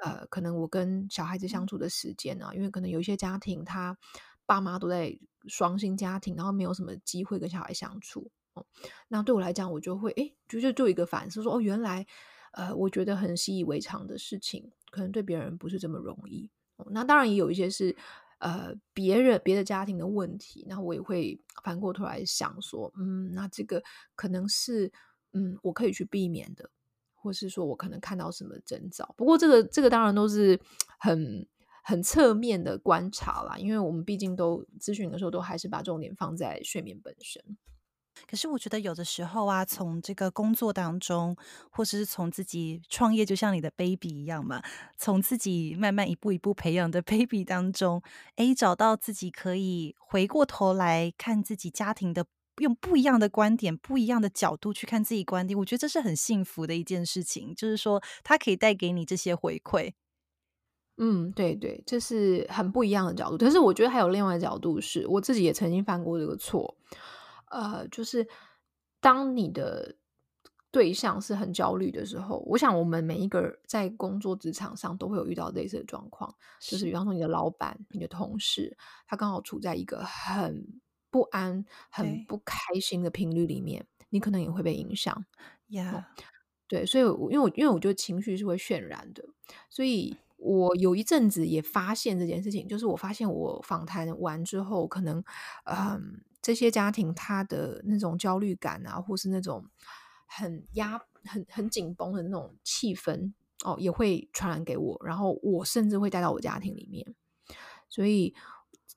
[0.04, 3.98] 呃，可能我跟小孩子相处的时间啊，因为可能有一些家庭他
[4.46, 8.32] 爸妈都在双薪家庭，然后没有什么机会跟小孩相处。
[9.08, 12.06] 那对我来讲，我就会哎，就就做一个反思，说哦，原来
[12.54, 16.50] 呃，我觉得很习以为常的事情，可能对别人不是这么容易。
[16.92, 17.96] 那当然也有一些是
[18.40, 23.84] 呃别人别的家庭的问题，那我也会反过头来想说，嗯，那这个
[24.16, 24.92] 可能是
[25.34, 26.70] 嗯我可以去避免的，
[27.14, 29.14] 或是说我可能看到什么征兆。
[29.18, 30.60] 不过这个这个当然都是
[30.98, 31.46] 很
[31.84, 37.44] 很侧面的观察啦，因为我们毕竟都咨询的时候，都还是把重点放在睡眠本身。
[38.30, 41.36] 可是我觉得有的时候啊，从这个工作当中，
[41.72, 44.62] 或者是从自己创业，就像你的 baby 一样嘛，
[45.00, 48.04] 从自己慢慢一步一步培养的 baby 当中，
[48.36, 52.24] 诶，找到自己可以回过头来看自己家庭的，
[52.62, 57.56] 用不一样的观点、不一样的角度去看自己观点，我觉得这是很幸福的一件事情。
[57.56, 59.94] 就是说，它可以带给你这些回馈。
[61.00, 63.38] 嗯，对对，这是很不一样的角度。
[63.40, 66.76] 但是我觉得还有另外一个角度是，我自己也曾经犯过这个错。
[67.50, 68.28] 呃，就是
[69.00, 69.96] 当你的
[70.72, 85.26] 对象是很焦虑的时候，我想我们每一个人在工作职场上都会有遇到类似的状况，就是比方说你的老板、你的同事，他刚好处在一个很不安、很不开心的频率里面，你可能也会被影响。
[85.70, 85.98] 呀、yeah.
[85.98, 86.26] 嗯，
[86.68, 89.24] 对，所以因为我因为我觉得情绪是会渲染的，
[89.72, 95.24] 所以我有一阵子也发现这件事情，就是我发现我访谈完之后，可能
[95.64, 96.22] 嗯。
[96.42, 99.66] 这些家庭他的那种焦虑感啊，或是那种
[100.26, 103.34] 很压、很很紧绷的那种气氛
[103.66, 107.16] 哦，也会传染给我，然后我甚至会带到我家庭里面。
[107.90, 108.34] 所以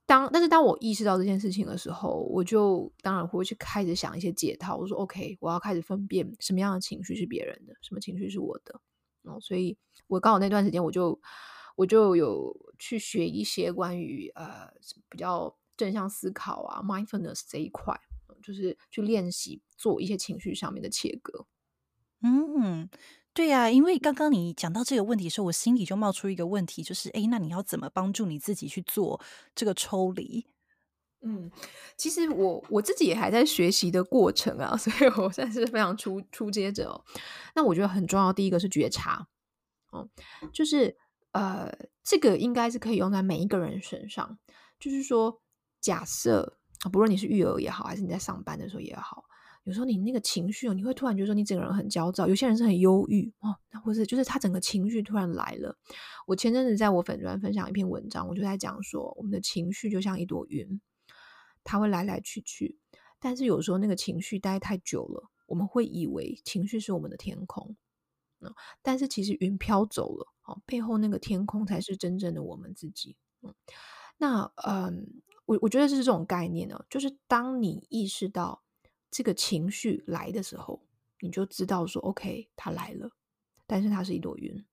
[0.07, 4.77] 当但是当我意识到这件事情的时候，我就当然会去开始想一些解套。
[4.77, 8.81] 我说：“OK，我要开始分辨什么样的情绪是别人的，什么情绪是我的。”
[9.25, 9.77] 哦，所以
[10.07, 11.19] 我刚好那段时间我就
[11.75, 14.69] 我就有去学一些关于呃
[15.09, 15.57] 比较。
[15.77, 17.99] 正向思考啊，mindfulness 这一块，
[18.43, 21.47] 就是去练习做一些情绪上面的切割。
[22.21, 22.89] 嗯，
[23.35, 29.21] 对呀、啊，因为刚刚你讲到这个问题的时候，我心里就冒出一个问题，就是哎，那你要怎么帮助你自己去做
[29.55, 30.47] 这个抽离？
[31.25, 31.51] 嗯，
[31.97, 37.05] 其实我我自己也还在学习的过程啊， 所以我算是非常初初阶者哦。
[37.55, 39.29] 那我觉得很重要，第一个是觉察，
[39.91, 40.09] 哦，
[40.53, 40.97] 就是
[41.31, 44.39] 呃，这个应该是可以用在每一个人身上。
[44.81, 45.41] 就是说，
[45.83, 46.57] 假设
[46.91, 49.23] 不论你是育儿也好，还是你在上班的时候也好。
[49.65, 52.27] 有时候你那个情绪，你会突然觉得说你整个人很焦躁。
[52.27, 55.77] 有些人是很忧郁哦，那或是就是他整个情绪突然来了。
[56.27, 60.81] 我前阵子在我粉专分享一篇文章，我就在讲说，我们的情绪就像一朵云，
[61.63, 62.79] 它会来来去去。
[63.21, 67.77] 但是有时候那个情绪待太久了，我们会以为情绪是我们的天空，
[68.41, 73.17] 嗯，但是其实云飘走了，哦，背后那个天空才是真正的我们自己。
[73.43, 73.55] 嗯，
[74.19, 78.63] 那嗯，我我觉得是这种概念呢，就是当你意识到。
[79.15, 80.81] 这个情绪来的时候，
[81.21, 83.11] 你就知道说，OK，它来了，
[83.67, 84.65] 但是它是一朵云。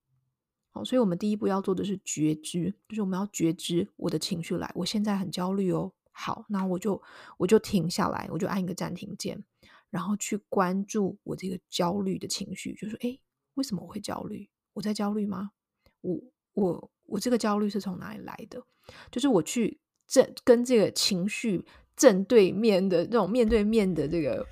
[0.69, 5.91] 好，所以我们第一步要做的是觉知，就是我们要觉知我的情绪来，我现在很焦虑哦。
[6.13, 7.03] 好，那我就
[7.35, 9.43] 我就停下来，我就按一个暂停键，
[9.89, 13.19] 然后去关注我这个焦虑的情绪，就是说，哎，
[13.55, 14.49] 为什么我会焦虑？
[14.71, 15.51] 我在焦虑吗？
[15.99, 16.17] 我
[16.53, 18.63] 我我这个焦虑是从哪里来的？
[19.11, 21.65] 就是我去正跟这个情绪。
[21.95, 24.47] 正对面的这种面对面的这个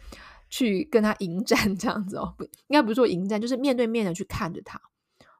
[0.49, 4.77] 去跟他迎战这样子哦，不应该不是说迎战，就是面对面的去看着他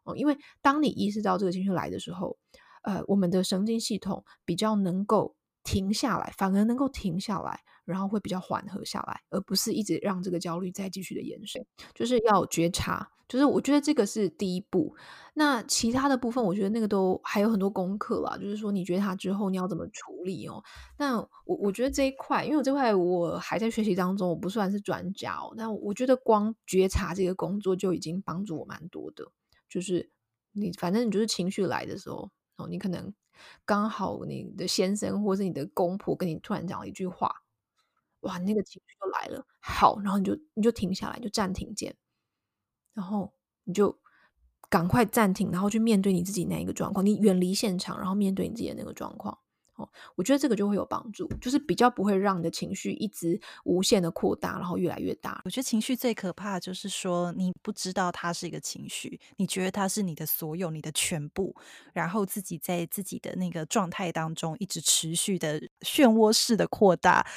[0.06, 0.16] 哦。
[0.16, 2.38] 因为当你意识到这个情绪来的时候，
[2.84, 11.66] 呃，我们的神经系统比较能够停下来，反而能够停下来，然后会比较缓和下来，而不是一直让这个焦虑再继续的延伸。
[11.96, 13.10] 就是要觉察。
[13.28, 14.96] 就是我觉得这个是第一步，
[15.34, 18.38] 那其他的部分，我觉得那个都还有很多功课啦。
[18.38, 20.64] 就是说，你觉察之后你要怎么处理哦？
[20.98, 25.54] 那我我觉得这一块，因为我这块我还在学习当中，我不算是专家哦。
[25.58, 29.30] 但我觉得光觉察这个工作就已经帮助我蛮多的。
[29.68, 30.10] 就是
[30.54, 33.14] 你反正你就是情绪来的时候哦，你可能
[33.66, 37.30] 刚好你的先生或是你的公婆跟你突然讲了一句话，
[38.28, 39.46] 哇，那个情绪就来了。
[39.60, 41.96] 好，然后你就你就停下来，就暂停键。
[42.94, 43.98] 然后你就
[44.70, 49.38] 赶快暂停，然后去面对你自己那一个状况，你远离现场，然后面对你自己的那个状况。
[49.76, 55.40] 哦，我觉得这个就会有帮助，就是比较不会让你的情绪一直无限的扩大，然后越来越大。
[55.46, 61.56] 我觉得情绪最可怕的就是说你不知道它是一个情绪，你觉得它是你的所有、你的全部，
[61.94, 67.28] 然后自己在自己的那个状态当中一直持续的漩涡式的扩大。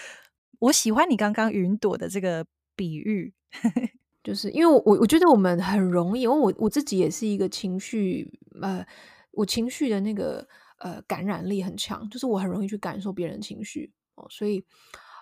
[0.59, 2.45] 我喜欢你刚刚云朵的这个
[2.77, 3.33] 比喻。
[4.23, 8.87] 就是因为我我觉得我们很容易，因为我我自己也是一个情绪呃，
[9.31, 10.47] 我情绪的那个
[10.79, 14.63] 呃感染力很强，就是我很容易去感受别人的情绪哦，所以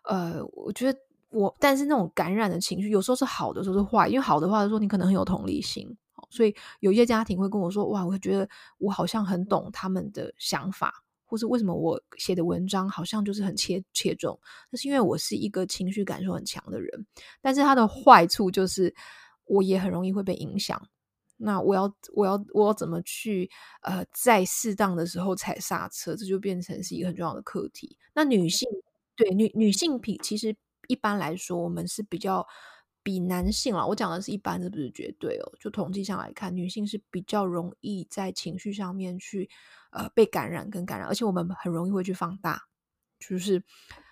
[0.09, 0.99] 呃，我觉得
[1.31, 5.97] 我但是那种感染的情绪有时候是好的，有时候是坏，因为好的话说你可能很有同理心，
[6.29, 11.05] 所以有一些家庭会跟我说哇，我觉得我好像很懂他们的想法。
[11.29, 14.37] 或是为什么我写的文章好像就是很切切中？
[14.71, 17.07] 那是因为我是一个情绪感受很强的人，
[17.43, 18.93] 但是它的坏处就是
[19.45, 20.81] 我也很容易会被影响。
[21.37, 23.49] 那我要我要我要怎么去
[23.83, 26.17] 呃在适当的时候踩刹车？
[26.17, 27.97] 这就变成是一个很重要的课题。
[28.13, 28.69] 那女性
[29.15, 30.57] 对女女性比其实
[30.89, 32.45] 一般来说我们是比较
[33.09, 35.53] 比男性啊，我讲的是一般，这不是绝对哦？
[35.59, 39.49] 就统计上来看，女性是比较容易在情绪上面去。
[39.91, 42.61] 呃，被感染跟感染，而且我们很容易会去放大，
[43.19, 43.65] 就是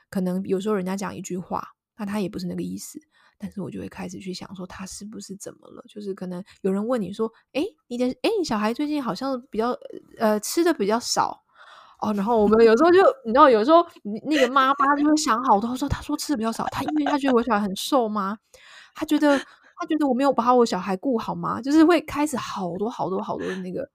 [0.08, 1.62] 可能有时候人家讲一句话，
[1.98, 2.98] 那他也不是那个意思，
[3.36, 5.84] 但是我就会开始去想说他是不是怎么了？
[5.86, 9.76] 就是可能有人问你说，哎，你的哎，你小孩最近好像比较
[10.16, 11.44] 呃吃的比较少
[12.00, 13.86] 哦，然后我们有时候就你知道，有时候
[14.24, 18.38] 那个妈妈就会想好多，说他说吃的比较少，他因为他觉得我小孩很瘦吗？
[18.96, 21.60] 他觉得他觉得我没有把我小孩顾好吗？
[21.62, 23.88] 就是会开始好多好多好多的那个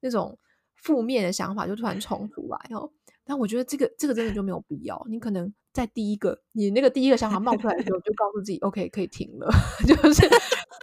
[0.00, 0.38] 那种。
[0.80, 2.88] 负面的想法就突然冲出来哦，
[3.24, 5.04] 但我觉得这个这个真的就没有必要。
[5.10, 9.50] 你可能在第一个你那个第一个想法冒出来的时候，就告诉自己 OK 可以停了。
[9.84, 10.22] 就是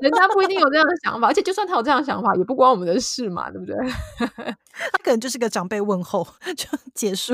[0.01, 3.73] 人家不一定有这样的想法，而且就算他有这样的想法，也不关我们的事嘛，对不对？
[4.17, 7.33] 他可能就是个长辈问候就结束。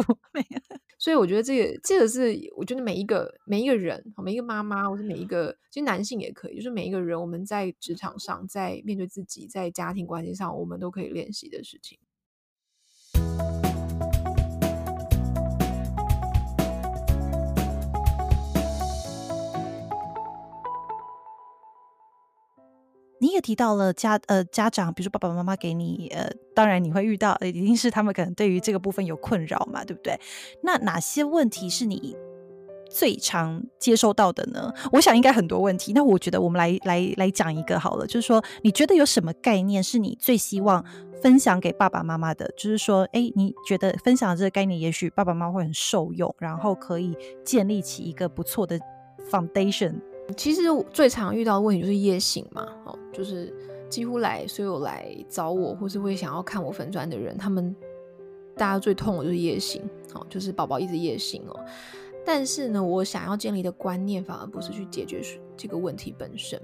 [1.02, 11.97] 所以我觉得这个这个是我觉得每一个每一个人，每一个妈妈，或者每一个其实男性也可以，就是每一个人，我们在职场上，在面对自己，在家庭关系上，我们都可以练习的事情。
[23.22, 30.19] 你也提到了家呃家长，比如说爸爸妈妈给你呃，当然你会遇到，一定是他们可能对于这个部分有困扰嘛，对不对？
[30.63, 32.15] 那哪些问题是你
[32.89, 34.74] 最常接收到的呢？
[34.91, 35.93] 我想应该很多问题。
[35.93, 40.84] 那我觉得我们来来来讲一个好了，就是说，你觉得有什么概念是你最希望
[41.22, 42.51] 分享给爸爸妈妈的？
[42.57, 47.15] 就是说，哎，你觉得分享这个概念，也许爸爸妈妈会很受用，然后可以
[47.45, 48.80] 建立起一个不错的
[49.30, 49.93] foundation。
[50.36, 53.54] 其实我最常遇到的问题就是夜醒嘛，哦，就是
[53.90, 57.76] 几乎来所有来找我或是会想要看我粉砖的人，他们
[58.56, 59.82] 大家最痛的就是夜醒，
[60.14, 61.60] 哦，就是宝宝一直夜醒哦。
[62.26, 65.22] 但是呢，我想要建立的观念反而不是去解决
[65.58, 66.62] 这个问题本身，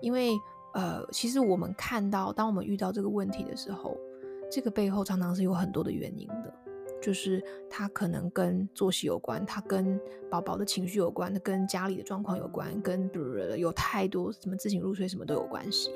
[0.00, 0.32] 因为
[0.72, 3.96] 呃，其实我们看到，当我们遇到这个问题的时候，
[4.50, 6.54] 这个背后常常是有很多的原因的，
[7.04, 10.00] 就是他可能跟作息有关，他跟
[10.30, 13.10] 宝宝的情绪有关，他跟家里的状况有关，跟
[13.58, 15.90] 有太多什么自行入睡什么都有关系。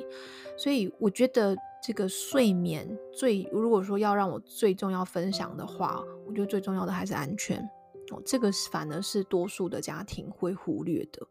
[0.55, 7.67] 所以我觉得这个睡眠最，如果说要让我最重要分享的话，我觉得最重要的还是安全。
[8.11, 11.27] 哦，这个反而是多数的家庭会忽略的，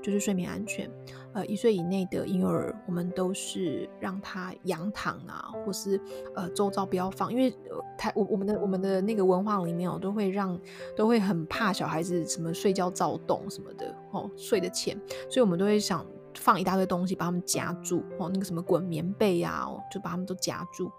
[0.00, 0.90] 就是睡眠安全。
[1.32, 6.00] 呃，一岁以内的婴儿，我们都是让他仰躺啊，或是
[6.34, 10.58] 呃周遭不要放，因为呃太我我们的我们的那个文化里面哦，都会让
[10.96, 14.96] 都会很怕小孩子什么睡觉躁动什么的哦，睡得浅，
[15.28, 20.90] 所以我们都会想放一大堆东西把他们夹住哦，那个什么滚棉被啊，就把他们都夹住。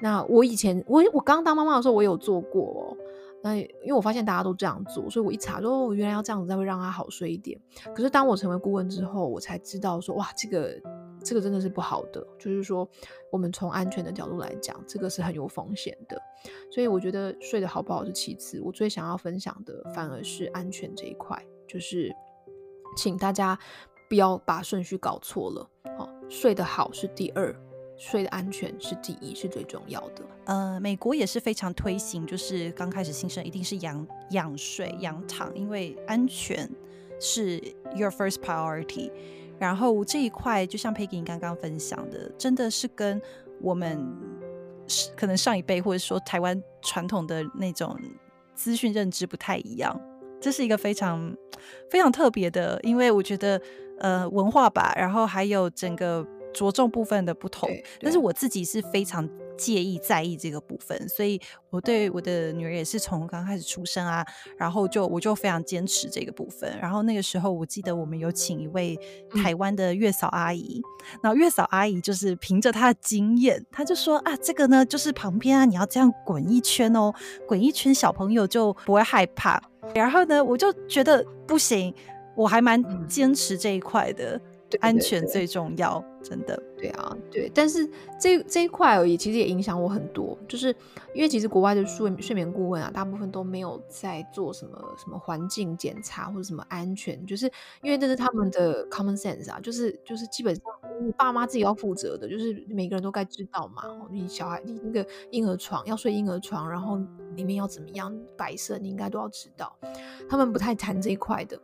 [0.00, 2.96] 那我以前我我刚当妈妈的时候，我有做过哦。
[3.42, 7.60] 那因为我发现大家都这样做，所以我一查说，哦，原来要这样子才会让他好睡一点。
[7.94, 10.80] 可是当我成为顾问之后，我才知道说，哇，这个
[11.24, 12.24] 这个真的是不好的。
[12.38, 12.88] 就是说，
[13.30, 16.16] 我们从安全的角度来讲，这个是很有风险的。
[16.70, 21.36] 所以我觉得睡得好不好是其次，我最想要分享的反而是安全这一块。
[21.66, 22.14] 就是
[22.96, 23.58] 请大家
[24.08, 25.68] 不要把顺序搞错了，
[25.98, 27.54] 哦，睡得好是第二。
[28.04, 30.24] 睡的安全是第一，是最重要的。
[30.46, 36.68] 呃，美国也是非常推行，就是刚开始新生一定是仰仰睡、仰躺，因为安全
[37.20, 37.62] 是
[37.94, 39.08] your first priority。
[39.56, 43.22] 然后这一块，就像 Peggy 刚刚分享的，真的是跟
[43.60, 44.04] 我们
[45.16, 47.96] 可能上一辈或者说台湾传统的那种
[48.56, 49.98] 资讯认知不太一样。
[50.40, 51.32] 这是一个非常
[51.88, 53.62] 非常特别的，因为我觉得
[54.00, 56.26] 呃文化吧，然后还有整个。
[56.52, 57.68] 着重部分的不同，
[58.00, 61.40] 但是我自己是非常介意在意这个部分，所以
[61.70, 64.24] 我对我的女儿也是从刚开始出生啊，
[64.56, 66.76] 然后就我就非常坚持这个部分。
[66.80, 68.98] 然后那个时候，我记得我们有请一位
[69.42, 70.82] 台湾的月嫂阿姨，
[71.22, 77.12] 那、嗯、月嫂阿姨就是凭着她的经验，她就说啊，这个呢就是旁边啊，你要这样滚一圈哦，
[77.46, 79.62] 滚一圈小朋友就不会害怕。
[79.94, 81.94] 然后呢，我就觉得不行，
[82.36, 84.36] 我还蛮坚持这一块的。
[84.36, 84.40] 嗯
[84.80, 86.60] 安全最重要，真的。
[86.76, 87.50] 对啊，对。
[87.54, 87.88] 但是
[88.20, 90.36] 这这一块而已，其实也影响我很多。
[90.48, 90.74] 就是
[91.14, 97.46] 因为其实国外的睡睡眠顾问啊，大部分都没有在做什么什么环境检查或者什么安全，就是
[97.82, 100.64] 因为这是他们的 common sense 啊，就是就是基本上
[101.04, 103.82] 你爸妈自己要负责的，就是每个人都该知道嘛。
[104.10, 106.98] 你小孩你那个婴儿床要睡婴儿床，然后
[107.36, 109.76] 里面要怎么样摆设，你应该都要知道。
[110.28, 111.58] 他们不太谈这一块的。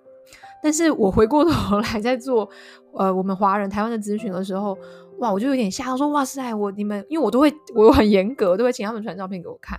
[0.62, 2.48] 但是我回过头来在做，
[2.92, 4.76] 呃，我们华人台湾的咨询的时候，
[5.18, 9.78] 哇，我就有点吓到，说哇塞，我你们，因为我都会，我很严格，都会请他们传照片给我看，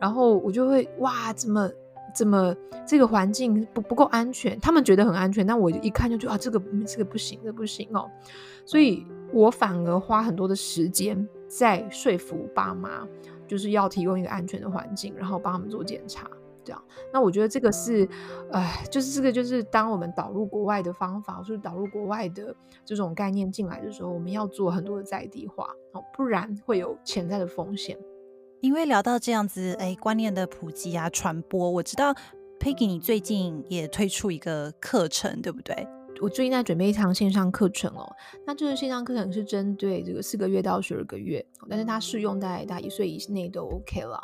[0.00, 1.70] 然后我就会哇，怎么
[2.14, 2.54] 怎么
[2.86, 4.58] 这个环境不不够安全？
[4.60, 8.10] 他们觉得很安全，但我一看就觉得啊，这个这个不行，这不行哦，
[8.66, 13.08] 所以我反而花很多的时间在说服爸妈，
[13.46, 16.30] 就是要提供一个安全的环境，然后帮他们做检查。
[16.64, 16.82] 这样，
[17.12, 18.08] 那我觉得这个是，
[18.52, 22.54] 哎，就是这个就是当我们导入国外的方法，或是导入国外的
[22.84, 27.98] 这种概念进来的时候，我们要做很多的在地化哦，不然会有潜在的风险。
[28.60, 32.14] 因为聊到这样子，哎，观念的普及啊，传播，我知道
[32.60, 35.86] Peggy 你最近也推出一个课程，对不对？
[36.22, 38.08] 我最近在准备一堂线上课程哦，
[38.46, 44.22] 那这个线上课程是针对这个四个月到十二个月，但是它适用在大一岁以内都 OK 了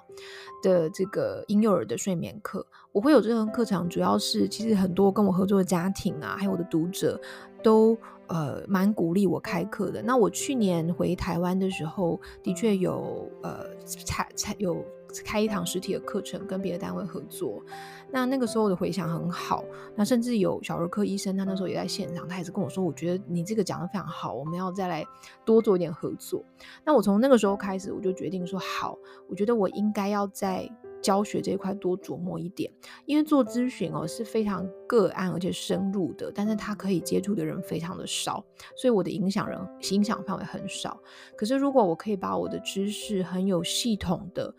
[0.63, 2.65] 的这个婴幼儿的睡眠课。
[2.93, 7.21] 我会有这堂课程，主要是其实很多跟我合作的家庭啊，还有我的读者
[7.65, 10.01] 都呃蛮鼓励我开课的。
[10.01, 14.85] 那我去年回台湾的时候，的确有呃才才有。
[15.25, 17.63] 开一堂实体的课程，跟别的单位合作，
[18.11, 25.05] 那那个时候的回响很好，那甚至有小儿科医生，他那时候也在现场，他也是跟我说，我觉得你这个讲得非常好，我们要再来
[25.45, 26.45] 多做一点合作。
[26.85, 28.99] 那我从那个时候开始，我就决定说，好，
[29.29, 32.69] 我觉得我应该要在教学这一块多琢磨一点，
[33.07, 38.45] 因为做咨询哦是非常个案而且深入的，但是他可以接触的人非常的少，
[38.77, 39.57] 所以我的影响人
[39.93, 41.01] 影响范围很少。
[41.37, 44.53] 可是如果我可以把我的知识很有系统的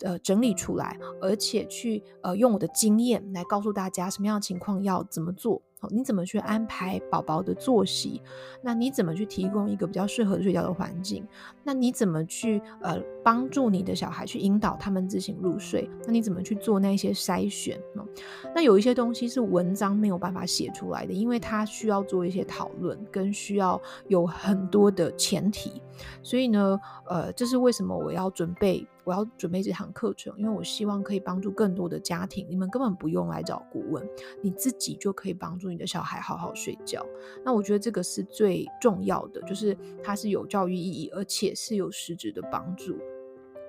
[0.00, 5.62] 呃整理出来，而且去呃用我的经验来告诉大家什么样的情况要怎么做。
[5.90, 8.20] 你怎么去安排宝宝的作息？
[8.62, 11.24] 那你怎么去提供一个比较适合睡觉的环境？
[11.62, 15.90] 那你怎么去呃帮助你的小孩去引导他们自行入睡？
[16.06, 18.06] 那你怎么去做那些筛选呢？
[18.54, 25.82] 那有一些东西是文章没有办法写出来的，因为它需要做一些讨论，跟需要有很多的前提。
[26.22, 28.86] 所以呢，呃，这是为什么我要准备。
[29.02, 32.44] 我要准备这堂课程，因为我希望可以帮助更多的家庭。
[32.50, 34.04] 你们根本不用来找顾问，
[34.42, 37.06] 你自己就可以帮助你的小孩好好睡觉。
[37.44, 42.98] 那我觉得这个是最重要的，就是它是有教育意义，而且是有实质的帮助。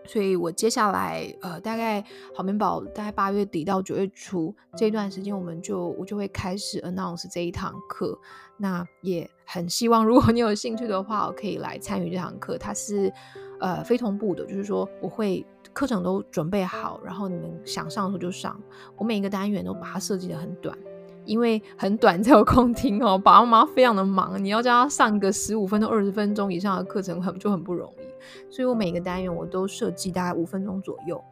[0.08, 2.04] 所以我接下来呃，大概
[2.34, 8.18] 好眠宝大概八月底到九月初这段时间，我们就我就会开始 announce 这一堂课。
[8.58, 12.58] 那也很希望，如果你有兴趣的话，我可以来参与这堂课。
[12.58, 13.14] 它是。
[13.60, 15.44] 呃，非同步的，就是说我会
[15.74, 18.56] 课程都准备好，然后你们想上的时候就上。
[18.96, 20.78] 我每一个单元都把它设计的很短，
[21.26, 23.18] 因为很短才有空听哦。
[23.18, 28.07] 爸爸妈妈非常的忙，你要叫他上个十五分钟、二十分钟以上的课程，很就很不容易。
[28.50, 31.24] 所以我每个单元我都设计大概五分钟左右。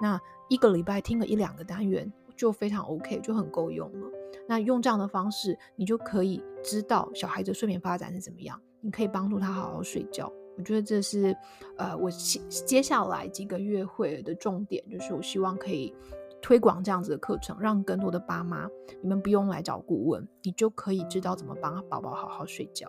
[0.00, 4.08] 那一个礼拜听个一两个单元就非常 OK，就很够用了。
[4.46, 10.30] 那用这样的方式，你就可以知道小孩子睡眠发展是怎么样，你可以帮助他好好睡觉。
[10.56, 11.36] 我觉得这是，
[11.78, 15.92] 呃，我接下来几个月会的重点，就是我希望可以
[16.40, 18.68] 推广这样子的课程，让更多的爸妈，
[19.00, 22.86] 你们不用来找顾问，你就可以知道怎么帮宝宝好好睡觉。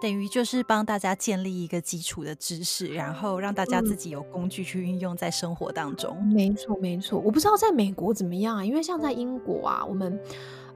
[0.00, 6.16] 等于就是帮大家建立一个基础的知识，然后让大家自己有工具去运用在生活当中。
[6.20, 7.18] 嗯，没错，没错。
[7.18, 10.18] 我不知道在美国怎么样啊，因为像在英国啊，我们。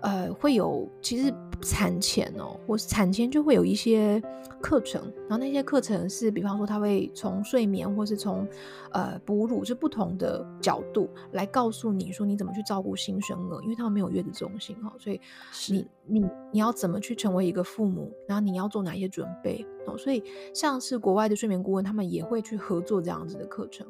[0.00, 1.32] 呃，会有其实
[1.62, 4.22] 产前哦，或是产前就会有一些
[4.60, 8.46] 课程，然后那些课程是，比方说他会从睡眠，或是从
[8.92, 15.20] 呃哺乳，是不同的角度来告诉你说你怎么去照顾新生儿，因为他们没有月子中心哈，所以
[15.68, 16.20] 你你
[16.52, 20.22] 你要怎么去成为一个父母，然后你要做哪些准备哦，所以
[20.54, 23.86] 像是国外的睡眠顾问，他们也会去合作这样子的课程，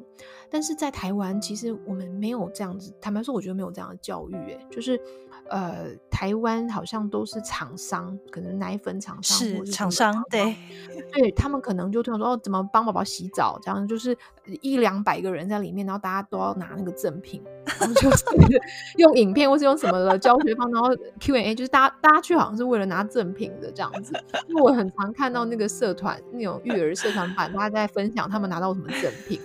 [0.49, 4.99] 但是在台湾其实我们没有这样子，坦白说，我觉得没有这样的教育，哎，就是。
[5.49, 10.55] 呃，台湾好像都是厂商，可能奶粉厂商是厂商，对，
[11.11, 14.15] 对他们可能就突然说哦，怎么帮宝宝洗澡，这样就是
[14.61, 17.43] 一两百个人在里面，然后大家都要拿那个赠品，
[17.79, 18.23] 然后就是
[18.97, 20.89] 用影片或是用什么的教学方，然后
[21.19, 24.13] Q&A，就是大家大家去好像是为了拿赠品的这样子。
[24.47, 29.39] 因为我很常看到那个社团那种育儿社团版，大家在分享他们拿到什么赠品，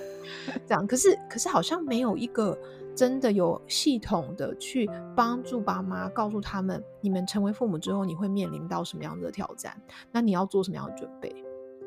[0.66, 0.86] 这样。
[0.86, 2.58] 可是可是好像没有一个。
[2.96, 9.76] 真的有系统的去帮助爸妈，告诉他们，你们成为父母之后，你会面临到什么样的挑战？
[10.12, 11.34] 那你要做什么样的准备？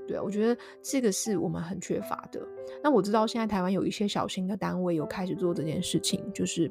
[0.05, 2.45] 对，我觉得这个是我们很缺乏的。
[2.83, 6.69] 那我知道现在台湾有一些小型的单位有开始做这件事情，就是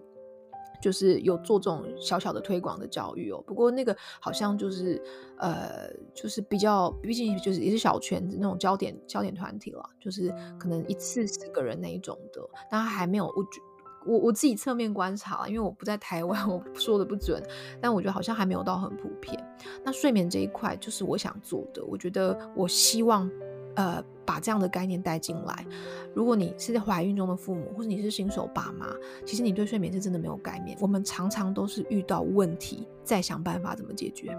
[0.81, 3.43] 就是有做这种小小的推广的教育哦。
[3.47, 5.03] 不过那个好像就是
[5.39, 13.61] 呃，就是比较，毕竟就是也是小圈子那种焦点焦点团体了，就是可能一次十个人那一种的，但还没有我觉。
[14.09, 17.43] 我我自己侧面观察，因为我不在台湾，我说的不准，
[17.81, 19.37] 但我觉得好像还没有到很普遍。
[19.85, 23.29] 那睡眠这一块就是我想做的，我觉得我希望
[23.77, 25.65] 呃把这样的概念带进来。
[26.13, 28.89] 如果你是在怀孕中的父母，或者你是新手爸妈，
[29.25, 30.77] 其实你对睡眠是真的没有概念。
[30.81, 34.37] 我们常常都是遇到问题再想办法怎么解决，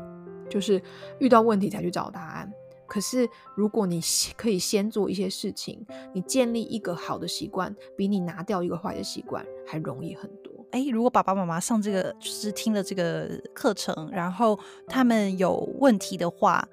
[0.50, 0.82] 就是
[1.20, 2.52] 遇到问题才去找答案。
[2.86, 4.02] 可是，如果你
[4.38, 10.54] 可以先做一些事情，你建立一个好的习惯，比你拿掉一个坏的习惯还容易很多。
[10.72, 14.58] 哎，如果爸爸妈妈上这个就是听了这个课程，然后
[14.88, 16.68] 他们有问题的话。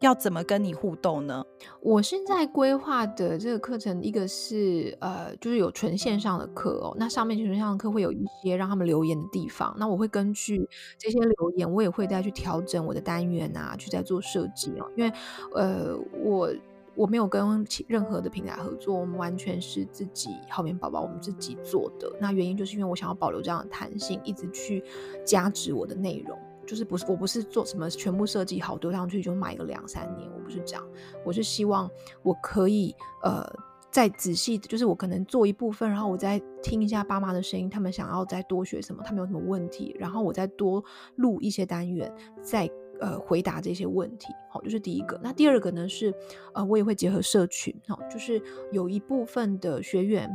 [0.00, 1.44] 要怎么跟你互动呢？
[1.80, 6.96] 我现在规划的这个课程，一个是呃，就是有纯线上的课哦。
[6.98, 14.90] 那上面纯线上的课会有一些让他们留言的地方，那我会根据这些留言，我也会再去调整我的单元啊，去再做设计哦。
[14.96, 15.12] 因为
[15.54, 15.94] 呃，
[16.24, 16.50] 我
[16.94, 22.10] 我没有跟任何的平台合作，我们完全是自己好眠宝宝我们自己做的。
[22.18, 24.82] 那原因就是因为我想要保留这样的弹性，一直去
[25.26, 26.38] 加值我的内容。
[26.70, 30.88] 就是不是，我不是做什么全部设计好丢上去就卖个两三年，我不是这样，
[31.24, 31.90] 我是希望
[32.22, 32.94] 我可以
[33.24, 33.44] 呃
[33.90, 40.80] 再仔细，就是我可能做一部分，然后我再听一下爸妈的声音，他们想要再多学什么，他们有什么问题，然后我再多
[41.16, 44.32] 录一些单元，再呃回答这些问题。
[44.48, 45.18] 好，就是第一个。
[45.20, 46.14] 那第二个呢是
[46.54, 48.40] 呃我也会结合社群，好，就是
[48.70, 50.30] 有一部分的学员。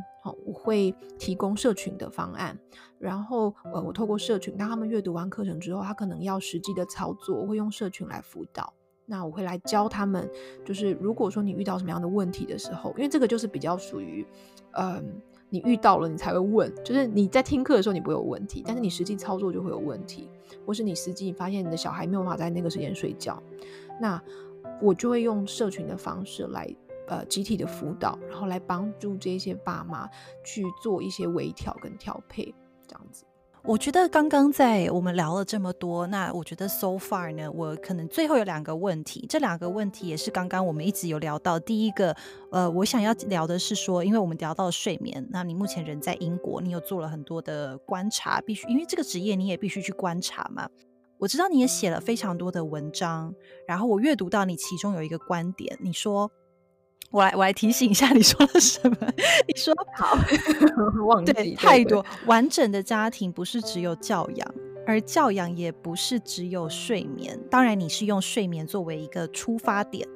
[0.45, 2.57] 我会提供社群的方案，
[2.99, 8.73] 然后呃，我透过社群，当他们阅读完课程之后，他可能要实际的操作，我会用社群来辅导。
[9.07, 10.27] 那我会来教他们，
[10.65, 14.25] 就是如果说你遇到什么样的问题的时候，因为这个就是比较属于，
[14.71, 15.21] 嗯，
[15.51, 20.27] 你遇到了你才会问，就是你在听课的时候你不会有问题，但是你实际操作就会有问题，
[20.65, 23.39] 或是你实际发现你的小孩没有办法在那个时间睡觉，
[24.01, 24.19] 那
[24.81, 26.67] 我就会用社群的方式来，
[27.07, 30.09] 呃，集体的辅导，然后来帮助这些爸妈
[30.43, 32.53] 去做一些微调跟调配，
[32.87, 33.25] 这样子。
[33.67, 41.59] 我觉得刚刚在我们聊了这么多，那我觉得 so far 呢，我可能最后有两个问题，这两个问题也是刚刚我们一直有聊到。
[41.59, 42.15] 第一个，
[42.51, 50.69] 呃，我想要聊的是说，因为我们聊到睡眠，那你目前人在英国，你有做了很多的观察，必须因为这个职业你也必须去观察嘛。
[51.17, 53.33] 我知道你也写了非常多的文章，
[53.67, 56.31] 然后我阅读到你其中有一个观点，你说。
[57.11, 58.97] 我来，我来提醒一下，你说了什么？
[59.47, 60.17] 你说 好，
[61.07, 62.05] 忘记对太多。
[62.25, 64.53] 完整的家庭不是只有教养，
[64.85, 67.39] 而教养也不是只有睡眠。
[67.49, 70.07] 当然，你是用睡眠作为一个出发点。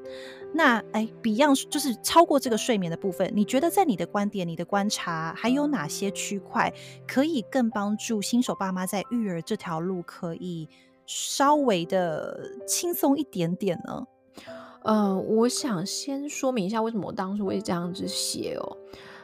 [0.52, 6.74] 那哎，Beyond 就是超过这个睡眠的部分，你觉得在你的观点、你的观察，还有哪些区块
[7.08, 10.68] 可以更帮助新手爸妈在育儿这条路可以
[11.06, 14.04] 稍微的轻松一点点呢？
[14.84, 18.78] 呃，我想先说明一下为什么我当初会这样子写哦，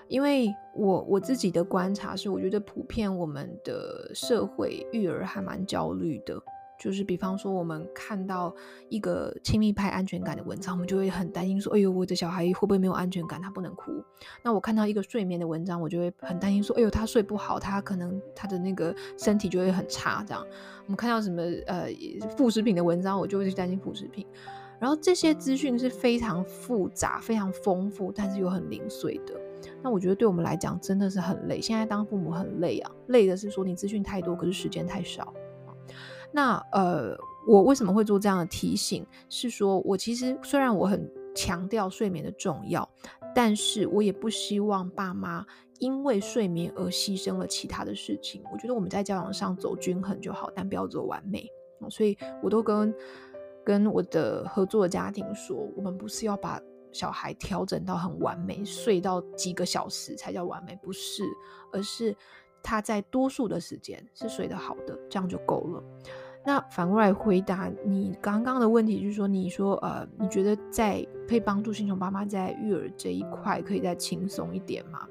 [0.08, 6.38] 因为我我自己的观察是，我觉得普遍我们的社会育儿还蛮焦虑的，
[6.78, 8.54] 就是比方说我们看到
[8.90, 14.04] 一个亲密派安全感的文章，我们就会很担心说，哎呦，我的小孩会不会没有安全感，他不能哭。
[14.44, 20.22] 那我看到一个睡眠的文章，我就会很担心说，哎呦，他睡不好，他可能他的那个身体就会很差。
[20.28, 20.46] 这样，
[20.84, 21.88] 我们看到什么呃
[22.38, 24.28] 副食品的文章，我就会去担心副食品。
[24.80, 29.34] 然后这些资讯是非常复杂、非常丰富，但是又很零碎的。
[29.82, 31.62] 那我觉得对我们来讲真的是很累。
[31.62, 35.34] 现在当父母很累啊，累的是说你资讯太多，可是时间太少。
[36.32, 37.16] 那呃，
[37.48, 39.06] 我为什么会做这样的提醒？
[39.30, 42.88] 是说我其实虽然我很强调睡眠的重要，
[43.34, 45.46] 但是我也不希望爸妈
[45.80, 48.44] 因为睡眠而牺牲了其他的事情。
[48.52, 51.48] 我觉得我们在教养上走均衡就好，但不要走完美。
[51.90, 52.94] 所以我都跟。
[53.66, 56.62] 跟我的合作的家庭说，我们不是要把
[56.92, 61.24] 小孩调整到很完美，睡到几个小时才叫完美，不是，
[61.74, 62.16] 而是
[62.64, 65.84] 他在多数的时间是睡得好的，这样就够了。
[66.46, 75.08] 那反过来回答你刚刚的问题，就是说，你说呃，你觉得在可以帮助新手爸妈在育儿这一块可以再轻松一点吗？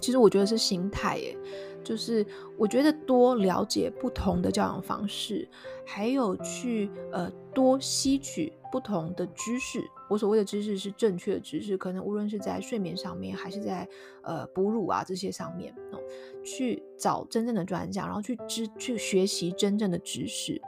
[0.00, 1.36] 其实我觉得是心态耶。
[1.82, 2.24] 就是
[2.56, 5.46] 我觉得多了解不同的教养方式，
[5.84, 9.84] 还有去呃多吸取不同的知识。
[10.08, 13.86] 我所谓的知识是正确的知识，可能无论是在睡眠上面，还是在
[14.22, 16.00] 呃哺乳啊这些上面，哦，
[16.42, 20.58] 去找真正的专家，然后去知去学习真正的知识，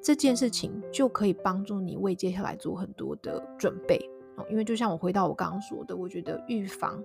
[0.00, 3.98] 这件事情就可以帮助你为接下来做很多的准备。
[4.36, 7.04] 哦，因为就像我回到我刚刚说的，我觉得预防。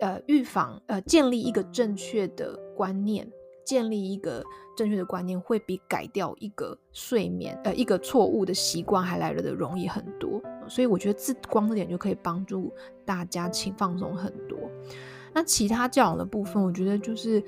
[0.00, 3.30] 呃，预防呃，建立一个正确的观念，
[3.64, 4.42] 建立一个
[4.76, 10.42] 正确的观念，会比改掉一个睡眠呃一个错误的习惯还来得容易很多。
[10.66, 12.72] 所以我觉得这光这点就可以帮助
[13.04, 14.58] 大家轻放松很多。
[15.32, 17.42] 那其他教养的部分，我觉得就是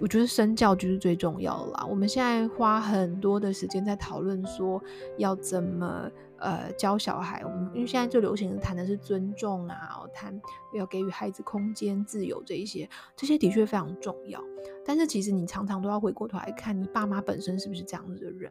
[0.00, 1.86] 我觉得身教就是最重要的啦。
[1.88, 4.82] 我们现在花很多的时间在讨论说
[5.18, 6.10] 要怎么。
[6.40, 10.40] 呃，教小孩，我们因为现在最流行的谈的是尊重啊，谈
[10.72, 14.42] 要给予孩子空间、自由这一些，这些的确非常重要。
[14.84, 18.50] 但是其实你常常都要回过头来看，你爸妈本身是不是这样子的人？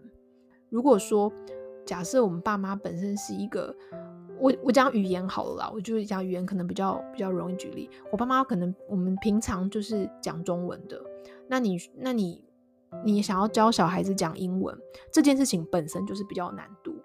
[0.70, 1.34] 如果说
[1.86, 3.76] 假设我们爸妈本身是一个，
[4.40, 7.90] 我我讲语言好了啦，我就讲语言可能比较比较容易举例。
[8.12, 11.02] 我爸妈可能我们平常就是讲中文的，
[11.48, 12.44] 那你那你
[13.04, 14.78] 你想要教小孩子讲英文，
[15.12, 16.99] 这件事情本身就是比较难度。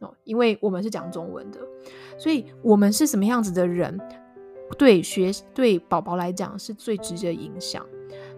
[0.00, 1.58] 哦，因为我们是讲中文的，
[2.18, 3.98] 所以我们是什么样子的人，
[4.76, 7.84] 对学对宝宝来讲是最直接影响。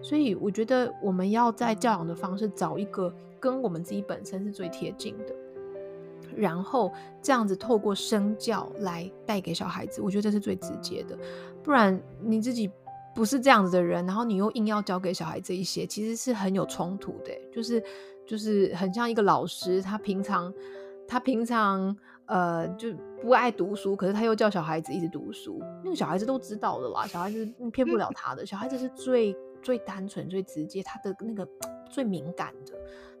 [0.01, 5.35] 所以我觉得我们要在教养的方式找一个跟我们自己本身是最贴近的，
[6.35, 11.17] 然后这样子透过身教来带给小孩子，我觉得这是最直接的。
[11.61, 12.71] 不然你自己
[13.13, 17.83] 不是这样子的人，然后你又硬要教给小孩这一些，其实是很有冲突的，就是
[18.25, 20.53] 就是很像一个老师，他平常。
[21.09, 21.93] 他平常
[22.27, 27.43] 呃就不爱读书，可是他又叫小孩子一直读书，那个小孩子都知道的啦，小孩子
[27.73, 31.45] 骗不了他的，小孩子是最最单纯、最直接，他的那个
[31.89, 32.73] 最敏感的，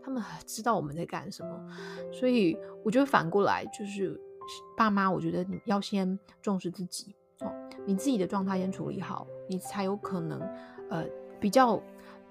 [0.03, 1.59] 他们知道我们在干什么，
[2.11, 4.17] 所以我觉得反过来就是
[4.77, 7.51] 爸妈，我觉得你要先重视自己哦，
[7.87, 10.39] 你自己的状态先处理好，你才有可能
[10.89, 11.03] 呃
[11.39, 11.81] 比较。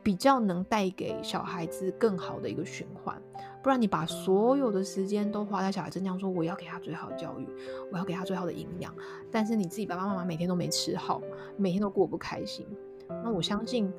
[0.08, 3.20] 比较能带给小孩子更好的一个循环。
[3.62, 7.46] 不然你把所有的时间都花在小孩子身上，说我要给他最好的教育，
[7.92, 8.90] 我要给他最好的营养，
[9.30, 11.20] 但是你自己爸爸妈妈每天都没吃好，
[11.58, 12.66] 每天都过不开心，
[13.22, 13.92] 那我相信，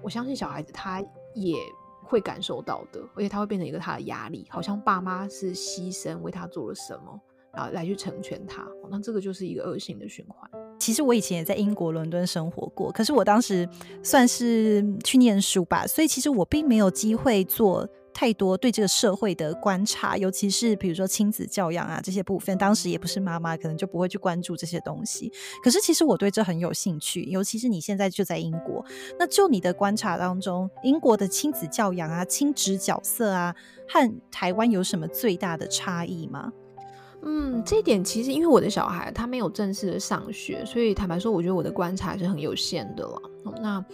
[0.00, 1.58] 我相信小孩子他也
[2.02, 7.20] 会感受到的，而且他会变成一个他的压力，好像爸妈是牺牲为他做了什么，
[7.52, 10.50] 然后来去成全他，那这个就是一个恶性的循环。
[10.82, 13.68] 其实我以前也在英国伦敦生活过，可是我当时
[14.02, 25.30] 算是去念书吧，所以其实我并没有机会做太多对这个社会的观察，尤其是比如说亲子教养啊这些部分，当时也不是妈妈，可能就不会去关注这些东西。
[25.62, 28.84] 可是其实我对这很有兴趣，尤其是你现在就在英国，
[29.16, 33.54] 那就你的观察当中，英国的亲子教养啊、亲职角色啊，
[33.88, 36.52] 和台湾有什么最大的差异吗？
[37.22, 43.20] 嗯，这点其实因为我的小孩他没有正式的上学，所以坦白说，我觉得我的观察是很有限的了。
[43.60, 43.84] 那。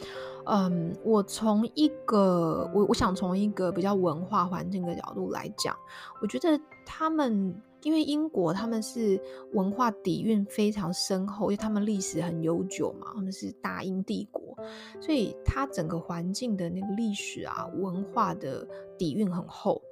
[0.50, 5.76] 嗯，我从一个我我想从一个比较文化环境的角度来讲，
[6.22, 9.20] 我觉得他们因为英国他们是
[9.52, 14.56] 文化底蕴非常深厚，因为他们历史很悠久嘛，他们是大英帝国，
[15.02, 18.66] 所以它整个环境的那个历史啊，文化的
[18.96, 19.82] 底蕴很厚，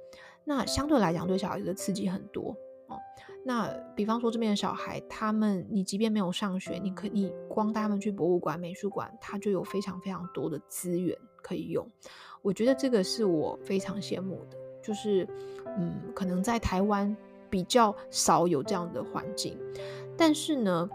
[0.43, 2.57] 那相对来讲对小孩子的刺激很多。
[3.47, 11.87] 那比方说这边的小孩，他们你即便没有上学，你可你光带他们去博物馆、美术馆，他就有非常非常多的资源可以用。
[12.41, 15.25] 我觉得这个是我非常羡慕的，就是
[15.79, 17.15] 嗯，可能在台湾
[17.49, 19.57] 比较少有这样的环境。
[20.17, 20.89] 但是呢，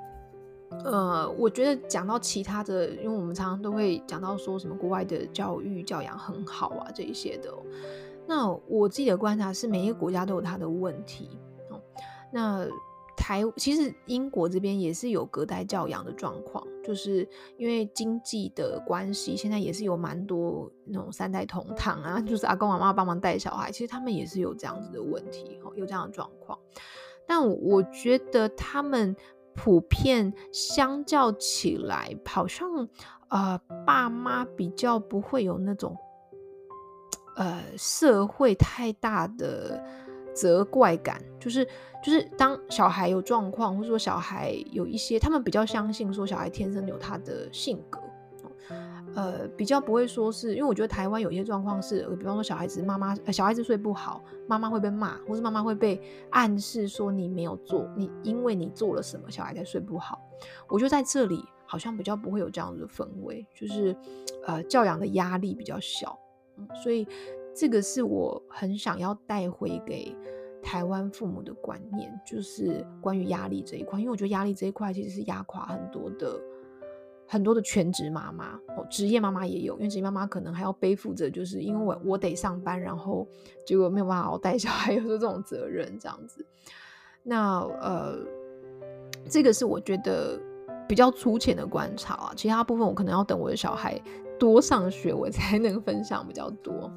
[0.84, 7.50] 呃，我觉得讲到其他的，因为我们常常都会讲到说什么国外的教育教养很好啊这一些的。
[8.26, 11.30] 那我自己的观察是，每一个国家都有它的问题。
[12.33, 12.66] 那
[13.14, 17.28] 台其实英国这边也是有隔代教养的状况，就是
[17.59, 26.59] 因为经济的关系，现在也是有蛮多那种三代同堂啊， 就是阿公阿妈帮忙带小孩，其实他们也是有这样子的问题，有这样的状况。
[27.26, 29.14] 但我觉得他们
[29.55, 32.89] 普遍相较起来，好像
[33.28, 35.97] 呃爸妈比较不会有那种
[37.37, 39.85] 呃社会太大的。
[40.35, 41.64] 责怪感就是
[42.03, 48.01] 就是当小孩有状况，或者说小孩有一些，他们比较相信说小孩天生有他的性格，
[49.14, 60.20] 呃，比较不会说是因为我觉得台湾有些状况是，比方说小孩子妈妈小孩子睡不好，妈妈会被骂，或是妈妈会被暗示说你没有做，你因为你做了什么，小孩才睡不好。
[60.68, 63.95] 我觉得在这里好像比较不会有这样的氛围，就是
[64.47, 66.18] 呃教养的压力比较小，
[66.57, 67.07] 嗯，所以。
[67.55, 70.16] 这个是我很想要带回给
[70.62, 73.98] 台湾父母的观念，就是关于压力这一块。
[73.98, 76.40] 因为我觉得压力这一块其实是压垮很多的
[77.26, 83.26] 很多的全职妈妈哦，职业妈妈也有，因为职业妈妈可能还要背负着，就是因为我我得上班，然后
[83.66, 86.44] 结果没有办法带小孩， 有时候这种责任这样子。
[87.22, 88.18] 那呃，
[89.28, 90.38] 这个是我觉得
[90.88, 94.00] 比较粗浅的观察啊，其他部分我可能要等我的小孩
[94.38, 96.90] 多上学，我才能分享比较多。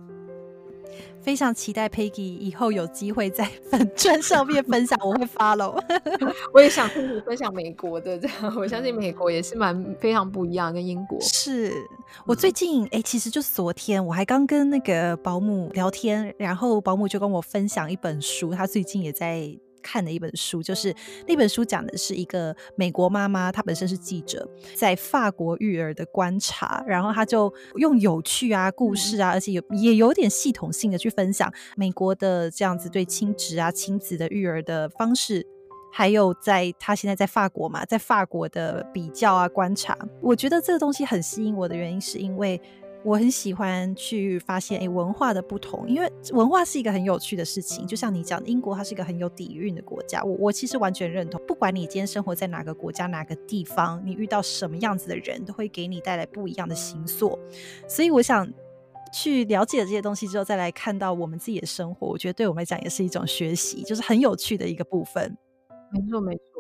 [1.22, 5.82] 非常期待 Peggy 以后有机会在粉砖上面分享，我会 follow。
[6.54, 11.20] 我也想听你分享美国的，这样我相信美国也是蛮非常不一样，跟英国。
[11.22, 11.74] 是
[12.26, 19.58] 我最近哎、欸，其实就是昨天我还刚跟那个保姆聊天，然后保姆就跟我分享一本书，他最近也在。
[19.86, 20.92] 看的一本书，就是
[21.28, 35.46] 那本书讲的是一个美国妈妈，她本身是记者，在法国育儿的观察，然后她就用有趣啊故事啊，而且有也有点系统性的去分享美国的这样子对亲职啊亲子的育儿的方式，
[35.94, 42.60] 还有在她现在在法国嘛，在法国的比较啊观察，我觉得这个东西很吸引我的原因是因为。
[43.06, 47.86] 我很喜欢去发现，诶，文化的不同，因为文化是一个很有趣的事情。
[47.86, 51.40] 就像你讲，英国它是一个很有底蕴的国家，我我其实完全认同。
[51.46, 57.38] 不管你今天生活在哪个国家、哪个地方，你遇到什么样子的人，都会给你带来不一样的形塑。
[57.88, 58.52] 所以我想
[59.14, 65.38] 去了解这些东西之后，再来看到我们自己的生活，我觉得对我们来讲也是一种学习，就是很有趣的一个部分。
[65.92, 66.55] 没错，没错。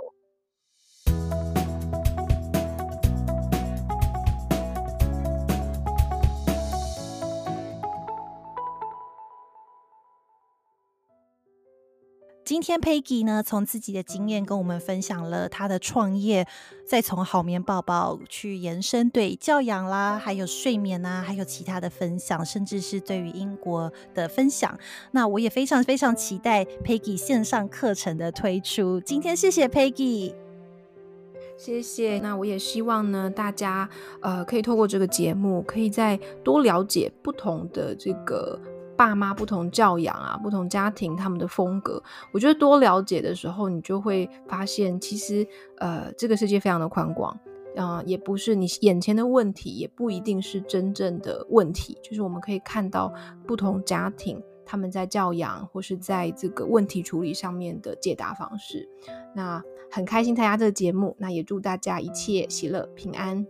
[12.45, 16.45] 今天 Peggy 呢，从自己的经验跟我们分享了她的创业，
[16.85, 24.77] 再从好眠宝宝去延伸对教养啦，还有睡眠啊，还有其他的分享，甚至是对于英国的分享。
[25.09, 29.01] 那我也非常非常期待 Peggy 线上课程的推出。
[29.01, 30.35] 今天谢谢 Peggy，
[31.57, 32.19] 谢谢。
[32.19, 33.89] 那我也希望呢，大家
[34.21, 38.61] 呃可以透过这个节目，可以再多了解不同的这个
[38.97, 42.01] 爸妈、不同教养啊、不同家庭他们的风格。
[42.31, 47.31] 我觉得多了解的时候，你就会发现，其实呃这个世界非常的宽广
[47.75, 51.97] 啊、呃，也不是你眼前的问题，也不一定是真正的问题。
[52.03, 53.13] 就是我们可以看到
[53.45, 54.41] 不同家庭。
[54.67, 58.89] 他们在教养或是在这个问题处理上面的解答方式，
[59.35, 63.45] 那很开心参加这个节目，那也祝大家一切喜乐平安。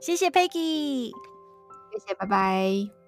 [0.00, 1.10] 谢谢 Peggy，
[1.90, 2.99] 谢谢，拜拜。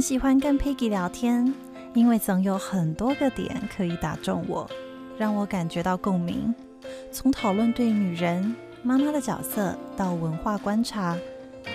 [0.00, 1.52] 喜欢跟 Peggy 聊天。
[1.92, 4.70] 因为总有很多个点可以打中我，
[5.18, 6.54] 让我感觉到共鸣。
[7.10, 11.16] 从讨论对女人、妈妈的角色到文化观察，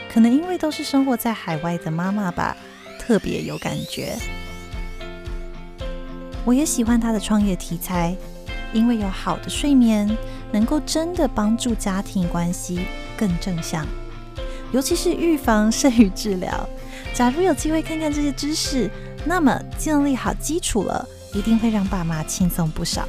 [0.09, 2.55] 可能因为都是生活在海外的妈妈吧，
[2.97, 4.15] 特别有感觉。
[6.45, 8.15] 我也喜欢她的创业题材，
[8.71, 10.09] 因为有好的睡眠，
[10.49, 12.86] 能够真的帮助家庭关系
[13.17, 13.86] 更正向，
[14.71, 16.69] 尤其是预防胜于治疗。
[17.16, 18.91] 假如有机会看看这些知识。
[19.28, 21.03] 那么建立好基础了，
[21.34, 23.07] 一定会让爸妈轻松不少。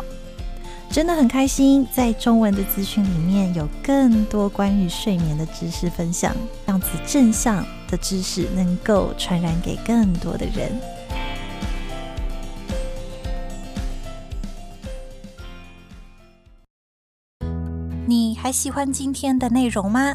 [0.90, 6.34] 真的很开心，在中文的资讯里面有更多关于睡眠的知识分享，
[6.64, 10.72] 这样子正向的知识能够传染给更多的人。
[18.06, 20.14] 你还喜欢今天的内容吗？